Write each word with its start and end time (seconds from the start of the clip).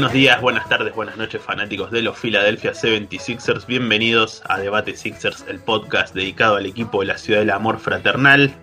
Buenos 0.00 0.14
días, 0.14 0.40
buenas 0.40 0.66
tardes, 0.66 0.94
buenas 0.94 1.18
noches 1.18 1.42
fanáticos 1.42 1.90
de 1.90 2.00
los 2.00 2.18
Philadelphia 2.18 2.72
76ers. 2.72 3.66
Bienvenidos 3.66 4.42
a 4.48 4.58
Debate 4.58 4.96
Sixers, 4.96 5.44
el 5.46 5.60
podcast 5.60 6.14
dedicado 6.14 6.56
al 6.56 6.64
equipo 6.64 7.00
de 7.00 7.08
la 7.08 7.18
ciudad 7.18 7.40
del 7.40 7.50
amor 7.50 7.78
fraternal. 7.78 8.54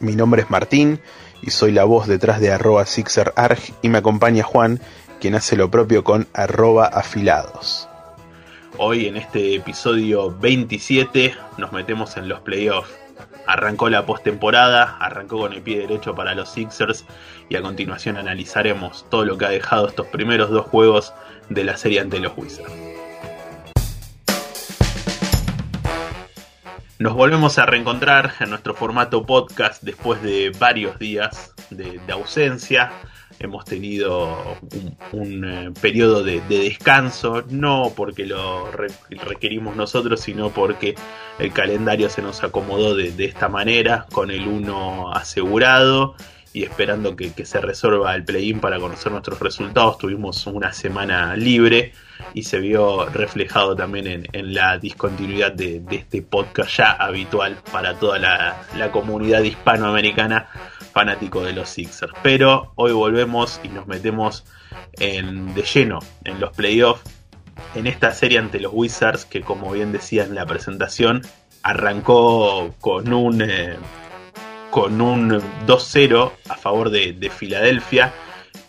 Mi 0.00 0.14
nombre 0.14 0.42
es 0.42 0.50
Martín 0.50 1.00
y 1.40 1.50
soy 1.50 1.72
la 1.72 1.84
voz 1.84 2.06
detrás 2.06 2.42
de 2.42 2.52
arroba 2.52 2.84
SixerArg 2.84 3.58
y 3.80 3.88
me 3.88 3.96
acompaña 3.96 4.42
Juan, 4.42 4.78
quien 5.18 5.34
hace 5.34 5.56
lo 5.56 5.70
propio 5.70 6.04
con 6.04 6.28
arroba 6.34 6.84
afilados. 6.84 7.88
Hoy 8.76 9.06
en 9.06 9.16
este 9.16 9.54
episodio 9.54 10.30
27 10.30 11.34
nos 11.56 11.72
metemos 11.72 12.18
en 12.18 12.28
los 12.28 12.40
playoffs. 12.40 13.05
Arrancó 13.46 13.88
la 13.88 14.06
postemporada, 14.06 14.96
arrancó 14.98 15.38
con 15.38 15.52
el 15.52 15.62
pie 15.62 15.78
derecho 15.78 16.14
para 16.14 16.34
los 16.34 16.50
Sixers 16.50 17.04
y 17.48 17.56
a 17.56 17.62
continuación 17.62 18.16
analizaremos 18.16 19.08
todo 19.10 19.24
lo 19.24 19.38
que 19.38 19.46
ha 19.46 19.50
dejado 19.50 19.88
estos 19.88 20.06
primeros 20.08 20.50
dos 20.50 20.66
juegos 20.66 21.14
de 21.48 21.64
la 21.64 21.76
serie 21.76 22.00
ante 22.00 22.18
los 22.18 22.32
Wizards. 22.36 22.72
Nos 26.98 27.12
volvemos 27.12 27.58
a 27.58 27.66
reencontrar 27.66 28.32
en 28.40 28.50
nuestro 28.50 28.74
formato 28.74 29.26
podcast 29.26 29.82
después 29.82 30.22
de 30.22 30.50
varios 30.58 30.98
días 30.98 31.54
de, 31.70 32.00
de 32.06 32.12
ausencia 32.12 32.90
hemos 33.38 33.64
tenido 33.64 34.56
un, 35.12 35.44
eh, 35.44 35.70
periodo 35.80 36.22
de, 36.22 36.40
descanso, 36.48 37.44
no 37.48 37.92
porque 37.94 38.26
lo 38.26 38.70
requerimos 38.70 39.76
nosotros, 39.76 40.20
sino 40.20 40.50
porque 40.50 40.94
el 41.38 41.52
calendario 41.52 42.08
se 42.08 42.22
nos 42.22 42.42
acomodó 42.42 42.94
de, 42.94 43.12
esta 43.24 43.48
manera, 43.48 44.06
con 44.12 44.30
el 44.30 44.46
1 44.46 45.12
asegurado 45.12 46.14
y 46.52 46.62
esperando 46.64 47.16
que, 47.16 47.32
se 47.44 47.60
resuelva 47.60 48.14
el 48.14 48.24
play-in 48.24 48.60
para 48.60 48.80
conocer 48.80 49.12
nuestros 49.12 49.38
resultados. 49.40 49.98
Tuvimos 49.98 50.46
una 50.46 50.72
semana 50.72 51.36
libre 51.36 51.92
y 52.32 52.44
se 52.44 52.58
vio 52.58 53.06
reflejado 53.06 53.76
también 53.76 54.26
en, 54.32 54.54
la 54.54 54.78
discontinuidad 54.78 55.52
de, 55.52 55.82
este 55.90 56.22
podcast 56.22 56.78
ya 56.78 56.92
habitual 56.92 57.58
para 57.70 57.94
toda 57.98 58.18
la 58.18 58.90
comunidad 58.90 59.42
hispanoamericana 59.42 60.48
fanático 60.96 61.42
de 61.42 61.52
los 61.52 61.68
Sixers. 61.68 62.14
Pero 62.22 62.72
hoy 62.74 62.92
volvemos 62.92 63.60
y 63.62 63.68
nos 63.68 63.86
metemos 63.86 64.46
de 64.98 65.62
lleno 65.74 65.98
en 66.24 66.40
los 66.40 66.56
playoffs. 66.56 67.02
En 67.74 67.86
esta 67.86 68.12
serie 68.12 68.38
ante 68.38 68.60
los 68.60 68.72
Wizards, 68.72 69.26
que 69.26 69.42
como 69.42 69.70
bien 69.72 69.92
decía 69.92 70.24
en 70.24 70.34
la 70.34 70.46
presentación, 70.46 71.20
arrancó 71.62 72.74
con 72.80 73.12
un, 73.12 73.42
eh, 73.42 73.76
con 74.70 75.02
un 75.02 75.42
2-0 75.66 76.32
a 76.48 76.56
favor 76.56 76.88
de, 76.88 77.30
Filadelfia 77.30 78.14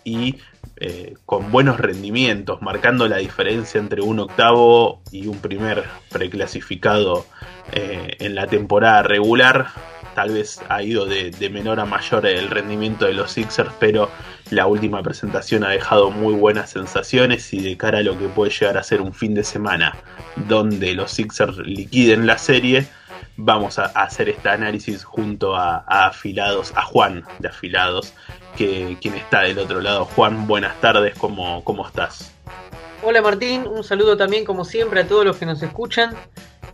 y 0.04 0.36
eh, 0.82 1.14
con 1.26 1.50
buenos 1.50 1.80
rendimientos, 1.80 2.62
marcando 2.62 3.08
la 3.08 3.18
diferencia 3.18 3.80
entre 3.80 4.02
un 4.02 4.20
octavo 4.20 5.02
y 5.14 5.28
un 5.28 5.40
primer 5.40 5.86
preclasificado 6.10 7.26
eh, 7.72 8.18
en 8.20 8.36
la 8.36 8.48
temporada 8.48 9.02
regular 9.04 9.68
tal 10.18 10.32
vez 10.32 10.60
ha 10.68 10.82
ido 10.82 11.06
de, 11.06 11.32
menor 11.52 11.80
a 11.80 11.86
mayor 11.86 12.26
el 12.26 12.50
rendimiento 12.50 13.06
de 13.06 13.14
los 13.14 13.34
Sixers, 13.34 13.70
pero 13.80 14.10
la 14.50 14.66
última 14.66 15.04
presentación 15.04 15.64
ha 15.64 15.70
dejado 15.70 16.10
muy 16.10 16.34
buenas 16.34 16.72
sensaciones 16.72 17.54
y 17.54 17.62
de 17.62 17.78
cara 17.78 18.00
a 18.00 18.02
lo 18.02 18.18
que 18.18 18.28
puede 18.28 18.50
llegar 18.50 18.80
a 18.80 18.84
ser 18.84 19.00
un 19.00 19.14
fin 19.14 19.36
de 19.36 19.44
semana 19.44 19.96
donde 20.48 20.96
los 20.96 21.12
Sixers 21.12 21.60
liquiden 21.60 22.26
la 22.26 22.40
serie, 22.40 22.88
vamos 23.36 23.78
a, 23.78 23.86
hacer 23.86 24.30
este 24.30 24.50
análisis 24.50 25.04
junto 25.04 25.56
a, 25.56 25.84
Afilados, 26.08 26.74
a 26.76 26.82
Juan 26.82 27.24
de 27.38 27.50
Afilados, 27.50 28.16
que 28.58 28.98
quien 29.00 29.14
está 29.14 29.42
del 29.42 29.60
otro 29.60 29.82
lado. 29.82 30.06
Juan, 30.06 30.48
buenas 30.48 30.82
tardes, 30.82 31.14
¿cómo, 31.16 31.64
cómo 31.64 31.86
estás? 31.86 32.34
Hola 33.04 33.22
Martín, 33.22 33.68
un 33.68 33.84
saludo 33.84 34.18
también 34.18 34.46
como 34.46 34.66
siempre 34.66 35.02
a 35.02 35.08
todos 35.08 35.24
los 35.24 35.38
que 35.38 35.46
nos 35.46 35.62
escuchan. 35.62 36.16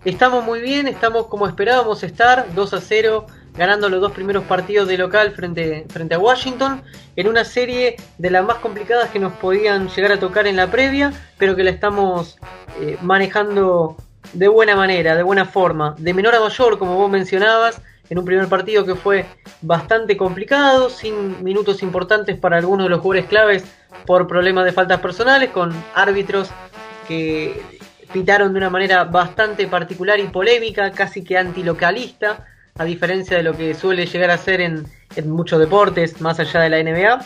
Estamos 0.06 0.44
muy 0.44 0.60
bien, 0.60 0.90
estamos 0.90 1.28
como 1.28 1.48
esperábamos 1.48 2.04
estar, 2.04 2.54
2 2.54 2.74
a 2.74 2.82
0, 2.82 3.26
ganando 3.56 3.88
los 3.88 4.02
dos 4.02 4.12
primeros 4.12 4.44
partidos 4.44 4.86
de 4.90 4.98
local 4.98 5.32
frente, 5.32 5.86
frente 5.88 6.16
a 6.16 6.20
Washington, 6.20 6.84
en 7.16 7.28
una 7.30 7.46
serie 7.46 7.96
de 8.18 8.30
las 8.30 8.44
más 8.44 8.58
complicadas 8.58 9.12
que 9.12 9.20
nos 9.20 9.32
podían 9.32 9.88
llegar 9.88 10.12
a 10.12 10.20
tocar 10.20 10.46
en 10.46 10.58
la 10.58 10.70
previa, 10.70 11.14
pero 11.38 11.56
que 11.56 11.64
la 11.64 11.70
estamos 11.70 12.38
eh, 12.82 12.98
manejando 13.02 13.96
de 14.34 14.50
buena 14.50 14.76
manera, 14.76 15.16
de 15.16 15.24
buena 15.24 15.46
forma, 15.46 15.96
de 15.98 16.14
menor 16.14 16.36
a 16.36 16.42
mayor, 16.42 16.78
como 16.78 16.98
vos 16.98 17.10
mencionabas, 17.10 17.82
en 18.10 18.20
un 18.20 18.26
primer 18.26 18.50
partido 18.50 18.86
que 18.86 18.96
fue 18.96 19.26
bastante 19.62 20.18
complicado, 20.18 20.90
sin 20.90 21.42
minutos 21.42 21.82
importantes 21.82 22.38
para 22.38 22.58
algunos 22.58 22.88
de 22.88 22.90
los 22.90 23.00
jugadores 23.00 23.30
claves 23.30 23.64
por 24.06 24.28
problemas 24.28 24.66
de 24.66 24.74
faltas 24.74 25.00
personales, 25.00 25.52
con 25.52 25.74
árbitros 25.96 26.50
que 27.08 27.83
pitaron 28.14 28.54
de 28.54 28.60
una 28.60 28.70
manera 28.70 29.04
bastante 29.04 29.68
particular 29.68 30.20
y 30.20 30.28
polémica, 30.28 30.92
casi 30.92 31.24
que 31.24 31.38
antilocalista, 31.38 32.46
a 32.76 32.86
diferencia 32.86 33.38
de 33.38 33.44
lo 33.44 33.58
que 33.58 33.74
suele 33.74 34.06
llegar 34.06 34.30
a 34.30 34.38
ser 34.38 34.62
en, 34.62 34.86
muchos 35.26 35.60
deportes, 35.60 36.22
más 36.22 36.40
allá 36.40 36.62
de 36.62 36.70
la 36.70 36.82
NBA. 36.82 37.26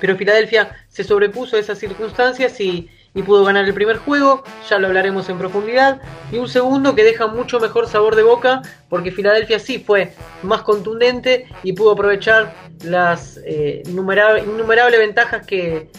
Pero 0.00 0.16
Filadelfia 0.16 0.76
se 0.88 1.04
sobrepuso 1.04 1.56
a 1.56 1.60
esas 1.60 1.78
circunstancias 1.78 2.60
y, 2.60 2.90
pudo 3.26 3.44
ganar 3.44 3.64
el 3.64 3.74
primer 3.74 3.96
juego, 3.96 4.44
ya 4.70 4.78
lo 4.78 4.86
hablaremos 4.86 5.28
en 5.28 5.38
profundidad, 5.38 6.00
y 6.30 6.38
un 6.38 6.48
segundo 6.48 6.94
que 6.94 7.02
deja 7.02 7.26
mucho 7.26 7.58
mejor 7.58 7.88
sabor 7.88 8.14
de 8.14 8.22
boca, 8.22 8.62
porque 8.88 9.10
Filadelfia 9.10 9.58
sí 9.58 9.80
fue 9.80 10.12
más 10.44 10.62
contundente 10.62 11.48
y 11.64 11.72
pudo 11.72 11.90
aprovechar 11.90 12.54
las 12.84 13.40
eh, 13.44 13.82
innumerables 13.86 15.00
ventajas 15.00 15.44
que, 15.44 15.90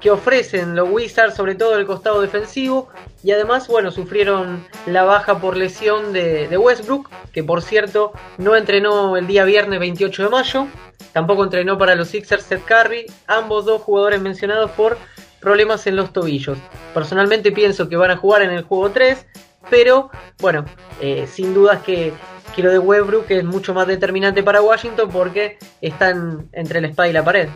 que 0.00 0.10
ofrecen 0.10 0.74
los 0.74 0.88
Wizards, 0.90 1.34
sobre 1.34 1.54
todo 1.54 1.76
el 1.76 1.86
costado 1.86 2.20
defensivo. 2.20 2.88
Y 3.22 3.32
además, 3.32 3.68
bueno, 3.68 3.90
sufrieron 3.90 4.66
la 4.86 5.04
baja 5.04 5.40
por 5.40 5.56
lesión 5.56 6.12
de, 6.12 6.56
Westbrook, 6.56 7.10
que 7.32 7.42
por 7.42 7.62
cierto 7.62 8.12
no 8.38 8.56
entrenó 8.56 9.16
el 9.16 9.26
día 9.26 9.44
viernes 9.44 9.80
28 9.80 10.24
de 10.24 10.28
mayo. 10.28 10.66
Tampoco 11.12 11.44
entrenó 11.44 11.78
para 11.78 11.94
los 11.94 12.08
Sixers 12.08 12.44
Seth 12.44 12.64
Curry, 12.64 13.06
ambos 13.26 13.64
dos 13.64 13.82
jugadores 13.82 14.20
mencionados 14.20 14.70
por 14.72 14.98
problemas 15.40 15.86
en 15.86 15.96
los 15.96 16.12
tobillos. 16.12 16.58
Personalmente 16.92 17.52
pienso 17.52 17.88
que 17.88 17.96
van 17.96 18.10
a 18.10 18.16
jugar 18.16 18.42
en 18.42 18.50
el 18.50 18.64
juego 18.64 18.90
3, 18.90 19.26
pero 19.70 20.10
bueno, 20.40 20.64
eh, 21.00 21.26
sin 21.30 21.54
dudas 21.54 21.82
que, 21.82 22.12
que 22.54 22.62
lo 22.62 22.70
de 22.70 22.78
Westbrook 22.78 23.30
es 23.30 23.44
mucho 23.44 23.72
más 23.74 23.86
determinante 23.86 24.42
para 24.42 24.62
Washington 24.62 25.10
porque 25.10 25.58
están 25.80 26.48
entre 26.52 26.80
la 26.80 26.88
espada 26.88 27.08
y 27.08 27.12
la 27.12 27.24
pared. 27.24 27.48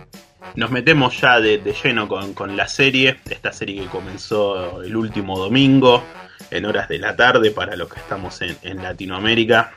Nos 0.54 0.70
metemos 0.70 1.20
ya 1.20 1.40
de, 1.40 1.58
lleno 1.82 2.08
con, 2.08 2.56
la 2.56 2.66
serie, 2.66 3.20
esta 3.28 3.52
serie 3.52 3.82
que 3.82 3.88
comenzó 3.88 4.82
el 4.82 4.96
último 4.96 5.38
domingo 5.38 6.02
en 6.50 6.64
horas 6.64 6.88
de 6.88 6.98
la 6.98 7.14
tarde 7.14 7.50
para 7.50 7.76
los 7.76 7.88
que 7.88 8.00
estamos 8.00 8.40
en, 8.42 8.82
Latinoamérica 8.82 9.72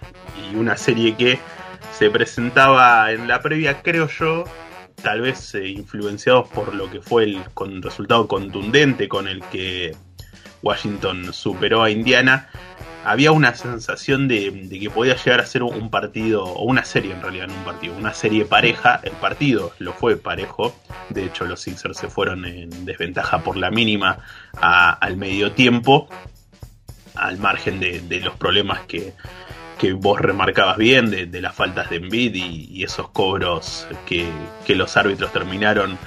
y 0.51 0.55
una 0.55 0.75
serie 0.77 1.15
que 1.15 1.39
se 1.91 2.09
presentaba 2.09 3.11
en 3.11 3.27
la 3.27 3.41
previa, 3.41 3.81
creo 3.81 4.07
yo, 4.07 4.45
tal 5.03 5.21
vez 5.21 5.53
eh, 5.53 5.67
influenciados 5.67 6.49
por 6.49 6.73
lo 6.73 6.89
que 6.89 7.01
fue 7.01 7.25
el 7.25 7.43
resultado 7.81 8.27
contundente 8.27 9.07
con 9.07 9.27
el 9.27 9.43
que 9.43 9.95
Washington 10.63 11.33
superó 11.33 11.83
a 11.83 11.91
Indiana 11.91 12.49
había 13.05 13.31
una 13.31 13.53
sensación 13.55 14.27
de, 14.27 14.67
que 14.69 14.89
podía 14.89 15.15
llegar 15.15 15.41
a 15.41 15.45
ser 15.45 15.63
un 15.63 15.89
partido, 15.89 16.43
o 16.43 16.63
una 16.63 16.85
serie 16.85 17.13
en 17.13 17.21
realidad, 17.21 17.47
no 17.47 17.53
un 17.53 17.63
partido, 17.63 17.95
una 17.95 18.13
serie 18.13 18.45
pareja. 18.45 18.99
El 19.03 19.13
partido 19.13 19.73
lo 19.79 19.93
fue 19.93 20.17
parejo. 20.17 20.75
De 21.09 21.25
hecho, 21.25 21.45
los 21.45 21.61
Sixers 21.61 21.97
se 21.97 22.07
fueron 22.07 22.45
en 22.45 22.85
desventaja 22.85 23.39
por 23.43 23.57
la 23.57 23.71
mínima 23.71 24.19
al 24.53 25.17
medio 25.17 25.51
tiempo, 25.51 26.07
al 27.15 27.37
margen 27.37 27.79
de, 27.79 28.19
los 28.21 28.35
problemas 28.35 28.81
que, 28.87 29.13
vos 29.95 30.21
remarcabas 30.21 30.77
bien, 30.77 31.11
de, 31.11 31.41
las 31.41 31.53
faltas 31.53 31.89
de 31.89 31.97
Envid 31.97 32.35
y, 32.35 32.83
esos 32.83 33.09
cobros 33.09 33.87
que, 34.05 34.27
que 34.65 34.75
los 34.75 34.95
árbitros 34.95 35.31
terminaron 35.33 35.97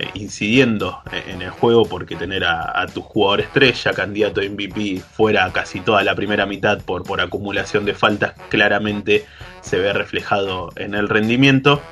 eh, 0.00 0.10
incidiendo 0.14 1.02
en 1.12 1.42
el 1.42 1.50
juego 1.50 1.84
porque 1.84 2.16
tener 2.16 2.44
a, 2.44 2.86
tu 2.86 3.02
jugador 3.02 3.40
estrella, 3.40 3.92
candidato 3.92 4.40
a 4.40 4.44
MVP, 4.44 5.00
fuera 5.00 5.52
casi 5.52 5.80
toda 5.80 6.02
la 6.02 6.14
primera 6.14 6.46
mitad 6.46 6.80
por, 6.80 7.02
por 7.04 7.20
acumulación 7.20 7.84
de 7.84 7.92
faltas, 7.92 8.32
claramente 8.48 9.26
se 9.60 9.78
ve 9.78 9.92
reflejado 9.92 10.70
en 10.76 10.94
el 10.94 11.08
rendimiento. 11.08 11.82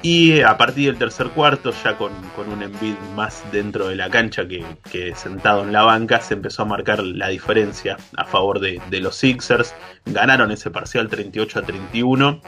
Y 0.00 0.40
a 0.40 0.56
partir 0.56 0.86
del 0.86 0.98
tercer 0.98 1.28
cuarto, 1.28 1.72
ya 1.84 1.98
con, 1.98 2.12
un 2.50 2.62
Embiid 2.62 2.94
más 3.14 3.42
dentro 3.52 3.88
de 3.88 3.96
la 3.96 4.08
cancha 4.08 4.44
que, 4.46 5.14
sentado 5.14 5.62
en 5.62 5.72
la 5.72 5.82
banca, 5.82 6.20
se 6.20 6.34
empezó 6.34 6.62
a 6.62 6.66
marcar 6.66 7.02
la 7.02 7.28
diferencia 7.28 7.98
a 8.16 8.24
favor 8.24 8.60
de, 8.60 8.80
de 8.88 9.00
los 9.00 9.16
Sixers. 9.16 9.74
Ganaron 10.06 10.50
ese 10.52 10.70
parcial 10.70 11.08
38 11.08 11.58
a 11.58 11.62
31 11.62 12.40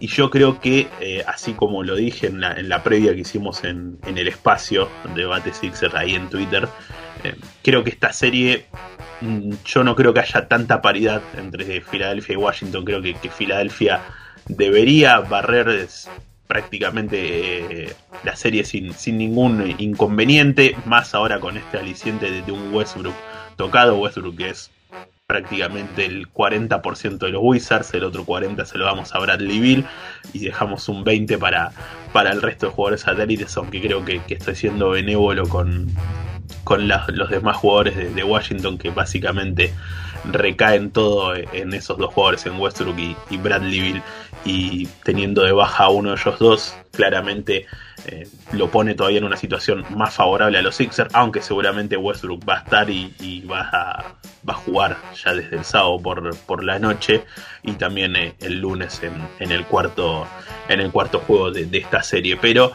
y 0.00 0.06
yo 0.08 0.30
creo 0.30 0.60
que, 0.60 0.88
eh, 1.00 1.24
así 1.26 1.52
como 1.52 1.82
lo 1.82 1.96
dije 1.96 2.28
en 2.28 2.40
la, 2.40 2.52
en 2.52 2.68
la 2.68 2.82
previa 2.82 3.14
que 3.14 3.20
hicimos 3.20 3.64
en, 3.64 3.98
el 4.06 4.28
espacio 4.28 4.88
Debate 5.14 5.52
Sixer 5.52 5.96
ahí 5.96 6.14
en 6.14 6.28
Twitter, 6.28 6.68
eh, 7.24 7.34
creo 7.62 7.82
que 7.82 7.90
esta 7.90 8.12
serie, 8.12 8.66
mm, 9.20 9.52
yo 9.64 9.84
no 9.84 9.96
creo 9.96 10.14
que 10.14 10.20
haya 10.20 10.46
tanta 10.46 10.80
paridad 10.80 11.22
entre 11.36 11.80
Filadelfia 11.80 12.34
y 12.34 12.36
Washington. 12.36 12.84
Creo 12.84 13.02
que, 13.02 13.14
Filadelfia 13.30 14.02
debería 14.46 15.20
barrer 15.20 15.88
prácticamente 16.46 17.88
eh, 17.88 17.92
la 18.24 18.36
serie 18.36 18.64
sin, 18.64 18.94
sin 18.94 19.18
ningún 19.18 19.74
inconveniente, 19.78 20.76
más 20.86 21.14
ahora 21.14 21.40
con 21.40 21.56
este 21.56 21.78
aliciente 21.78 22.30
de, 22.30 22.42
de 22.42 22.52
un 22.52 22.72
Westbrook 22.72 23.14
tocado, 23.56 23.98
Westbrook 23.98 24.36
que 24.36 24.50
es 24.50 24.70
prácticamente 25.28 26.06
el 26.06 26.32
40% 26.32 27.18
de 27.18 27.28
los 27.28 27.42
Wizards, 27.44 27.92
el 27.92 28.04
otro 28.04 28.24
40% 28.24 28.64
se 28.64 28.78
lo 28.78 28.86
damos 28.86 29.14
a 29.14 29.18
Bradley 29.18 29.60
Bill 29.60 29.84
y 30.32 30.38
dejamos 30.38 30.88
un 30.88 31.04
20% 31.04 31.38
para, 31.38 31.70
para 32.14 32.32
el 32.32 32.40
resto 32.40 32.64
de 32.64 32.72
jugadores 32.72 33.02
satélites, 33.02 33.54
aunque 33.58 33.82
creo 33.82 34.02
que, 34.06 34.22
estoy 34.26 34.54
siendo 34.54 34.88
benévolo 34.88 35.46
con, 35.46 35.86
con 36.64 36.88
los 36.88 37.28
demás 37.28 37.58
jugadores 37.58 38.14
de, 38.14 38.24
Washington 38.24 38.78
que 38.78 38.88
básicamente 38.88 39.74
recaen 40.32 40.92
todo 40.92 41.34
en 41.36 41.74
esos 41.74 41.98
dos 41.98 42.14
jugadores, 42.14 42.46
en 42.46 42.58
Westbrook 42.58 42.98
y, 42.98 43.36
Bradley 43.36 43.80
Bill, 43.80 44.02
y 44.46 44.86
teniendo 45.04 45.42
de 45.42 45.52
baja 45.52 45.84
a 45.84 45.88
uno 45.90 46.14
de 46.14 46.16
ellos 46.22 46.38
dos, 46.38 46.74
claramente 46.92 47.66
eh, 48.06 48.28
lo 48.52 48.70
pone 48.70 48.94
todavía 48.94 49.18
en 49.18 49.24
una 49.24 49.36
situación 49.36 49.84
más 49.90 50.14
favorable 50.14 50.58
a 50.58 50.62
los 50.62 50.76
Sixers, 50.76 51.14
aunque 51.14 51.42
seguramente 51.42 51.96
Westbrook 51.96 52.48
va 52.48 52.56
a 52.56 52.58
estar 52.58 52.90
y, 52.90 53.44
va, 53.50 53.68
a, 53.72 54.14
va, 54.48 54.54
a, 54.54 54.56
jugar 54.56 54.96
ya 55.22 55.34
desde 55.34 55.56
el 55.56 55.64
sábado 55.64 55.98
por, 56.00 56.36
por 56.46 56.64
la 56.64 56.78
noche 56.78 57.24
y 57.62 57.72
también 57.72 58.16
eh, 58.16 58.34
el 58.40 58.60
lunes 58.60 59.02
en, 59.02 59.52
el 59.52 59.64
cuarto 59.66 60.26
en 60.68 60.80
el 60.80 60.90
cuarto 60.90 61.20
juego 61.20 61.50
de, 61.50 61.68
esta 61.72 62.02
serie. 62.02 62.36
Pero 62.36 62.72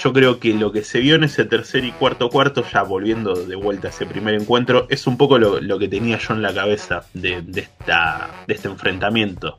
yo 0.00 0.12
creo 0.12 0.38
que 0.38 0.52
lo 0.54 0.72
que 0.72 0.82
se 0.82 1.00
vio 1.00 1.14
en 1.14 1.24
ese 1.24 1.44
tercer 1.44 1.84
y 1.84 1.92
cuarto 1.92 2.28
cuarto, 2.28 2.64
ya 2.72 2.82
volviendo 2.82 3.34
de 3.34 3.56
vuelta 3.56 3.88
a 3.88 3.90
ese 3.90 4.06
primer 4.06 4.34
encuentro, 4.34 4.86
es 4.90 5.06
un 5.06 5.16
poco 5.16 5.38
lo, 5.38 5.78
que 5.78 5.88
tenía 5.88 6.18
yo 6.18 6.34
en 6.34 6.42
la 6.42 6.52
cabeza 6.52 7.04
de, 7.14 7.44
esta, 7.56 8.30
de 8.46 8.54
este 8.54 8.68
enfrentamiento. 8.68 9.58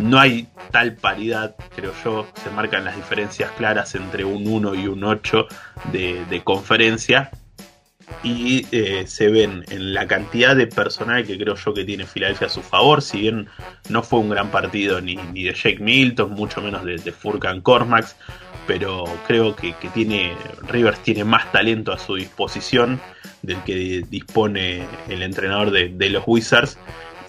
No 0.00 0.18
hay 0.18 0.48
tal 0.70 0.94
paridad, 0.94 1.56
creo 1.74 1.92
yo, 2.04 2.26
se 2.42 2.50
marcan 2.50 2.84
las 2.84 2.96
diferencias 2.96 3.50
claras 3.52 3.94
entre 3.94 4.24
un 4.24 4.46
1 4.46 4.74
y 4.74 4.86
un 4.86 5.04
8 5.04 5.46
de, 5.92 6.42
conferencia. 6.42 7.30
Y 8.24 8.66
eh, 8.72 9.06
se 9.06 9.28
ven 9.28 9.64
en 9.70 9.94
la 9.94 10.06
cantidad 10.06 10.56
de 10.56 10.66
personal 10.66 11.24
que 11.24 11.38
creo 11.38 11.54
yo 11.54 11.72
que 11.72 11.84
tiene 11.84 12.06
Filadelfia 12.06 12.48
a 12.48 12.50
su 12.50 12.60
favor, 12.60 13.02
si 13.02 13.20
bien 13.20 13.48
no 13.88 14.02
fue 14.02 14.18
un 14.18 14.30
gran 14.30 14.50
partido 14.50 15.00
ni, 15.00 15.14
de 15.16 15.54
Jake 15.54 15.78
Milton, 15.78 16.32
mucho 16.32 16.60
menos 16.60 16.84
de, 16.84 16.96
de 16.96 17.12
Furkan 17.12 17.60
Cormax, 17.60 18.16
pero 18.66 19.04
creo 19.26 19.54
que, 19.54 19.74
tiene 19.94 20.34
Rivers 20.68 21.02
tiene 21.02 21.24
más 21.24 21.50
talento 21.52 21.92
a 21.92 21.98
su 21.98 22.16
disposición 22.16 23.00
del 23.42 23.62
que 23.64 24.04
dispone 24.08 24.86
el 25.08 25.22
entrenador 25.22 25.70
de, 25.70 25.88
de 25.88 26.10
los 26.10 26.24
Wizards 26.26 26.78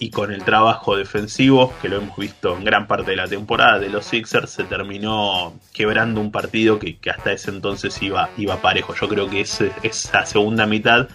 y 0.02 0.10
con 0.10 0.32
el 0.32 0.42
trabajo 0.42 0.96
defensivo, 0.96 1.72
que 1.80 1.88
lo 1.88 1.98
hemos 1.98 2.16
visto 2.16 2.56
en 2.56 2.64
gran 2.64 2.88
parte 2.88 3.12
de 3.12 3.16
la 3.18 3.28
temporada 3.28 3.78
de 3.78 3.88
los 3.88 4.04
Sixers, 4.04 4.50
se 4.50 4.64
terminó 4.64 5.54
quebrando 5.72 6.20
un 6.20 6.32
partido 6.32 6.80
que, 6.80 6.98
hasta 7.08 7.30
ese 7.30 7.50
entonces 7.50 8.02
iba, 8.02 8.28
iba 8.36 8.60
parejo. 8.60 8.96
Yo 9.00 9.08
creo 9.08 9.30
que 9.30 9.42
esa 9.42 10.26
segunda 10.26 10.66
mitad 10.66 11.06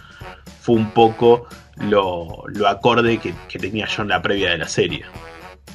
fue 0.61 0.75
un 0.75 0.91
poco 0.91 1.49
lo, 1.75 2.45
acorde 2.65 3.17
que, 3.17 3.33
tenía 3.59 3.87
yo 3.87 4.03
en 4.03 4.07
la 4.07 4.21
previa 4.21 4.51
de 4.51 4.59
la 4.59 4.69
serie. 4.69 5.03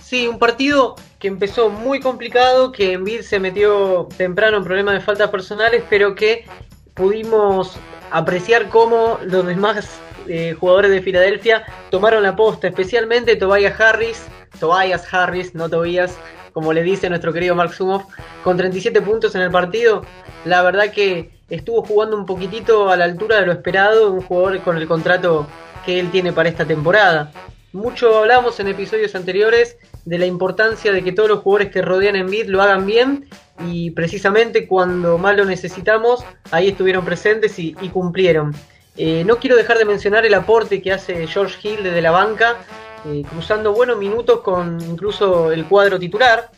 Sí, 0.03 0.27
un 0.27 0.39
partido 0.39 0.97
que 1.19 1.29
empezó 1.29 1.69
muy 1.69 2.01
complicado, 2.01 2.73
que 2.73 2.95
Envid 2.95 3.21
se 3.21 3.39
metió 3.39 4.09
temprano 4.17 4.57
en 4.57 4.65
problemas 4.65 4.95
de 4.95 5.01
faltas 5.03 5.29
personales, 5.29 5.85
pero 5.91 6.15
que 6.15 6.47
pudimos 6.95 7.77
apreciar 8.11 8.71
cómo 8.71 9.19
los 9.23 9.47
demás 9.47 10.01
eh, 10.35 10.55
jugadores 10.59 10.91
de 10.91 11.03
Filadelfia 11.03 11.63
tomaron 11.91 12.23
la 12.23 12.35
posta, 12.35 12.67
especialmente 12.67 13.37
Tobias 13.37 13.79
Harris, 13.79 14.25
Tobias 14.59 15.13
Harris, 15.13 15.55
no 15.55 15.69
Tobias, 15.69 16.17
como 16.55 16.73
le 16.73 16.83
dice 16.83 17.11
nuestro 17.11 17.35
querido 17.35 17.55
Mark 17.55 17.75
Sumoff, 17.75 18.05
con 18.43 18.57
37 18.57 19.03
puntos 19.03 19.35
en 19.35 19.43
el 19.43 19.51
partido. 19.51 20.07
La 20.47 20.63
verdad 20.63 20.91
que 20.91 21.29
estuvo 21.51 21.85
jugando 21.85 22.17
un 22.17 22.25
poquitito 22.25 22.89
a 22.89 22.97
la 22.97 23.05
altura 23.05 23.41
de 23.41 23.47
lo 23.47 23.53
esperado, 23.53 24.11
un 24.11 24.23
jugador 24.23 24.63
con 24.63 24.79
el 24.79 24.89
contrato 24.89 25.47
que 25.85 26.01
él 26.01 26.11
tiene 26.11 26.33
para 26.33 26.49
esta 26.49 26.65
temporada. 26.65 27.31
Mucho 27.75 28.17
hablamos 28.17 28.59
en 28.59 28.69
episodios 28.69 29.15
anteriores 29.15 29.77
de 30.07 30.19
la 30.19 30.25
importancia 30.25 30.93
de 30.93 31.05
que 31.05 31.13
todos 31.13 31.29
los 31.29 31.41
jugadores 31.41 31.71
que 31.71 31.83
rodean 31.83 32.17
en 32.17 32.31
Bid 32.31 32.47
lo 32.47 32.63
hagan 32.63 32.87
bien 32.87 33.29
y 33.67 33.91
precisamente 33.91 34.67
cuando 34.67 35.19
más 35.19 35.37
lo 35.37 35.45
necesitamos, 35.45 36.25
ahí 36.53 36.69
estuvieron 36.69 37.05
presentes 37.05 37.59
y 37.59 37.75
cumplieron. 37.93 38.55
Eh, 38.97 39.25
no 39.25 39.39
quiero 39.39 39.57
dejar 39.57 39.79
de 39.79 39.85
mencionar 39.85 40.27
el 40.27 40.35
aporte 40.35 40.83
que 40.83 40.93
hace 40.93 41.27
George 41.27 41.57
Hill 41.67 41.83
desde 41.83 42.03
la 42.03 42.11
banca, 42.11 42.59
eh, 43.07 43.23
cruzando 43.29 43.73
buenos 43.73 43.97
minutos 43.99 44.41
con 44.43 44.81
incluso 44.83 45.51
el 45.51 45.67
cuadro 45.67 45.99
titular. 45.99 46.51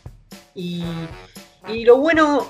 Y, 0.53 0.83
lo 1.83 1.97
bueno 1.97 2.47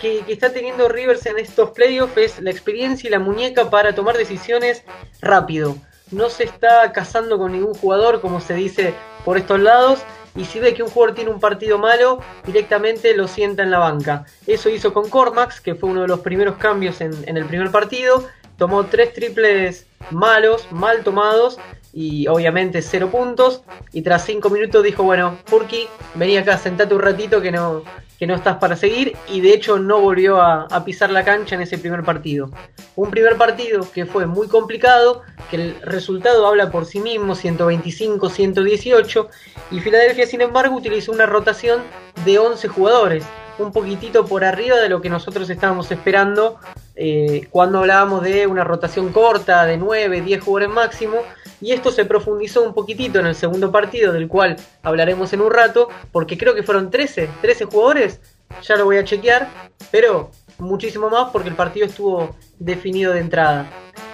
que, 0.00 0.24
está 0.28 0.52
teniendo 0.52 0.88
Rivers 0.88 1.26
en 1.26 1.38
estos 1.38 1.70
playoffs 1.70 2.16
es 2.16 2.40
la 2.40 2.50
experiencia 2.50 3.08
y 3.08 3.10
la 3.10 3.18
muñeca 3.18 3.70
para 3.70 3.94
tomar 3.94 4.16
decisiones 4.16 4.84
rápido. 5.20 5.76
No 6.10 6.30
se 6.30 6.44
está 6.44 6.90
casando 6.92 7.38
con 7.38 7.52
ningún 7.52 7.74
jugador, 7.74 8.20
como 8.20 8.40
se 8.40 8.54
dice 8.54 8.94
por 9.24 9.36
estos 9.36 9.60
lados, 9.60 10.00
y 10.36 10.44
si 10.44 10.60
ve 10.60 10.74
que 10.74 10.82
un 10.82 10.90
jugador 10.90 11.14
tiene 11.14 11.30
un 11.30 11.40
partido 11.40 11.78
malo, 11.78 12.20
directamente 12.44 13.16
lo 13.16 13.28
sienta 13.28 13.62
en 13.62 13.70
la 13.70 13.78
banca. 13.78 14.24
Eso 14.46 14.68
hizo 14.68 14.92
con 14.92 15.08
Cormax, 15.08 15.60
que 15.60 15.74
fue 15.74 15.90
uno 15.90 16.02
de 16.02 16.08
los 16.08 16.20
primeros 16.20 16.56
cambios 16.56 17.00
en 17.00 17.36
el 17.36 17.44
primer 17.46 17.70
partido, 17.70 18.28
tomó 18.56 18.84
tres 18.86 19.12
triples 19.12 19.86
malos, 20.10 20.70
mal 20.70 21.02
tomados 21.02 21.58
y 21.92 22.26
obviamente 22.26 22.82
cero 22.82 23.08
puntos. 23.10 23.62
Y 23.92 24.02
tras 24.02 24.24
cinco 24.24 24.50
minutos 24.50 24.82
dijo, 24.82 25.04
bueno, 25.04 25.38
Furky, 25.46 25.86
vení 26.14 26.36
acá, 26.36 26.58
sentate 26.58 26.94
un 26.94 27.00
ratito 27.00 27.40
que 27.40 27.52
no, 27.52 27.82
que 28.18 28.26
no 28.26 28.34
estás 28.34 28.56
para 28.56 28.76
seguir. 28.76 29.16
Y 29.30 29.40
de 29.40 29.54
hecho 29.54 29.78
no 29.78 30.00
volvió 30.00 30.42
a, 30.42 30.84
pisar 30.84 31.10
la 31.10 31.24
cancha 31.24 31.54
en 31.54 31.62
ese 31.62 31.78
primer 31.78 32.02
partido. 32.02 32.50
Un 32.96 33.10
primer 33.10 33.36
partido 33.36 33.86
que 33.92 34.06
fue 34.06 34.26
muy 34.26 34.48
complicado, 34.48 35.22
que 35.50 35.56
el 35.56 35.80
resultado 35.82 36.46
habla 36.46 36.70
por 36.70 36.84
sí 36.84 37.00
mismo, 37.00 37.34
125-118. 37.34 39.28
Y 39.70 39.80
Filadelfia, 39.80 40.26
sin 40.26 40.40
embargo, 40.40 40.76
utilizó 40.76 41.12
una 41.12 41.26
rotación 41.26 41.82
de 42.24 42.38
11 42.38 42.68
jugadores 42.68 43.24
un 43.58 43.70
poquitito 43.70 44.26
por 44.26 44.44
arriba 44.44 44.78
de 44.78 44.88
lo 44.88 45.00
que 45.00 45.08
nosotros 45.08 45.48
estábamos 45.48 45.90
esperando 45.92 46.58
eh, 46.96 47.48
cuando 47.50 47.80
hablábamos 47.80 48.22
de 48.22 48.46
una 48.46 48.64
rotación 48.64 49.12
corta 49.12 49.64
de 49.66 49.76
9, 49.76 50.20
10 50.20 50.42
jugadores 50.42 50.74
máximo. 50.74 51.16
Y 51.60 51.72
esto 51.72 51.90
se 51.90 52.04
profundizó 52.04 52.62
un 52.62 52.74
poquitito 52.74 53.18
en 53.20 53.26
el 53.26 53.34
segundo 53.34 53.72
partido, 53.72 54.12
del 54.12 54.28
cual 54.28 54.56
hablaremos 54.82 55.32
en 55.32 55.40
un 55.40 55.50
rato, 55.50 55.88
porque 56.12 56.36
creo 56.36 56.54
que 56.54 56.62
fueron 56.62 56.90
13, 56.90 57.28
13 57.40 57.64
jugadores, 57.64 58.20
ya 58.62 58.76
lo 58.76 58.84
voy 58.84 58.98
a 58.98 59.04
chequear, 59.04 59.48
pero 59.90 60.30
muchísimo 60.58 61.08
más 61.08 61.30
porque 61.30 61.48
el 61.48 61.54
partido 61.54 61.86
estuvo 61.86 62.36
definido 62.58 63.12
de 63.12 63.20
entrada. 63.20 63.66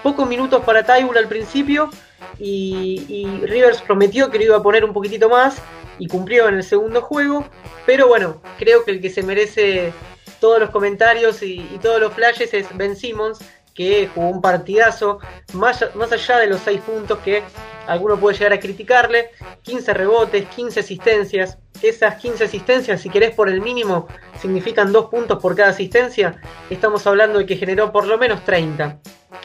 Pocos 0.03 0.29
minutos 0.29 0.63
para 0.65 0.85
Taibul 0.85 1.17
al 1.19 1.29
principio 1.29 1.91
y, 2.39 3.05
y 3.09 3.47
Rivers 3.47 3.83
prometió 3.83 4.31
que 4.31 4.39
lo 4.39 4.45
iba 4.45 4.57
a 4.57 4.63
poner 4.63 4.85
un 4.85 4.93
poquitito 4.93 5.29
más 5.29 5.61
y 5.99 6.07
cumplió 6.07 6.49
en 6.49 6.55
el 6.55 6.63
segundo 6.63 7.03
juego. 7.03 7.45
Pero 7.85 8.09
bueno, 8.09 8.41
creo 8.59 8.85
que 8.85 8.93
el 8.93 9.01
que 9.01 9.11
se 9.11 9.23
merece 9.23 9.93
todos 10.41 10.59
los 10.59 10.71
comentarios 10.71 11.43
y, 11.43 11.79
todos 11.83 12.01
los 12.01 12.13
flashes 12.13 12.53
es 12.55 12.67
Ben 12.77 12.97
Simmons, 12.97 13.39
que 13.75 14.09
jugó 14.13 14.29
un 14.29 14.43
partidazo, 14.43 15.21
más, 15.53 15.85
más 15.95 16.11
allá 16.13 16.39
de 16.39 16.49
los 16.49 16.61
6 16.63 16.81
puntos 16.81 17.19
que 17.21 17.43
alguno 17.87 18.19
puede 18.19 18.37
llegar 18.37 18.53
a 18.55 18.61
criticarle, 18.61 19.31
15 19.63 19.95
rebotes, 19.95 20.49
15 20.49 20.81
asistencias. 20.81 21.59
Esas 21.81 22.17
15 22.17 22.45
asistencias, 22.45 23.01
si 23.01 23.09
querés 23.09 23.35
por 23.35 23.49
el 23.49 23.61
mínimo, 23.61 24.07
significan 24.41 24.93
2 24.93 25.07
puntos 25.07 25.41
por 25.41 25.57
cada 25.57 25.71
asistencia. 25.71 26.41
Estamos 26.69 27.07
hablando 27.07 27.39
de 27.39 27.47
que 27.47 27.57
generó 27.57 27.93
por 27.93 28.07
lo 28.07 28.19
menos 28.19 28.45
30. 28.45 28.99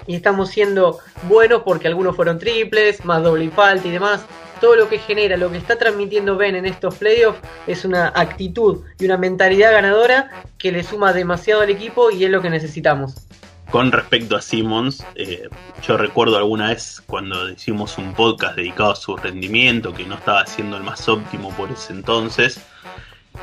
Y 0.08 0.16
estamos 0.16 0.50
siendo 0.50 1.00
buenos 1.30 1.62
porque 1.64 1.88
algunos 1.88 2.16
fueron 2.16 2.40
triples, 2.40 3.06
más 3.06 3.24
doble 3.24 3.46
y 3.46 3.50
falta 3.50 3.88
y 3.88 3.92
demás 3.92 4.26
todo 4.66 4.76
lo 4.76 4.90
que 4.90 4.98
genera, 4.98 5.38
lo 5.38 5.52
que 5.52 5.60
está 5.60 5.78
transmitiendo 5.78 6.38
Ben 6.38 6.56
en 6.56 6.66
estos 6.66 6.96
playoffs 6.96 7.38
es 7.68 7.86
una 7.86 8.12
actitud 8.16 8.82
y 8.98 9.06
una 9.06 9.16
mentalidad 9.16 9.72
ganadora 9.72 10.32
que 10.58 10.72
le 10.72 10.82
suma 10.82 11.14
demasiado 11.14 11.62
al 11.62 11.70
equipo 11.70 12.10
y 12.10 12.26
es 12.26 12.32
lo 12.32 12.42
que 12.42 12.50
necesitamos. 12.50 13.28
Con 13.70 13.92
respecto 13.92 14.36
a 14.36 14.42
Simmons, 14.42 15.06
eh, 15.14 15.50
yo 15.88 15.98
recuerdo 15.98 16.38
alguna 16.38 16.70
vez 16.70 17.04
cuando 17.06 17.48
hicimos 17.52 18.00
un 18.00 18.16
podcast 18.16 18.56
dedicado 18.56 18.94
a 18.94 18.96
su 18.96 19.16
rendimiento, 19.16 19.94
que 19.94 20.04
no 20.04 20.16
estaba 20.16 20.48
siendo 20.48 20.78
el 20.78 20.84
más 20.84 21.08
óptimo 21.08 21.52
por 21.56 21.70
ese 21.70 21.94
entonces, 21.94 22.60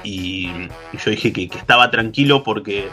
y, 0.04 0.50
yo 0.92 1.11
dije 1.11 1.32
que, 1.32 1.44
estaba 1.44 1.90
tranquilo 1.90 2.42
porque 2.42 2.88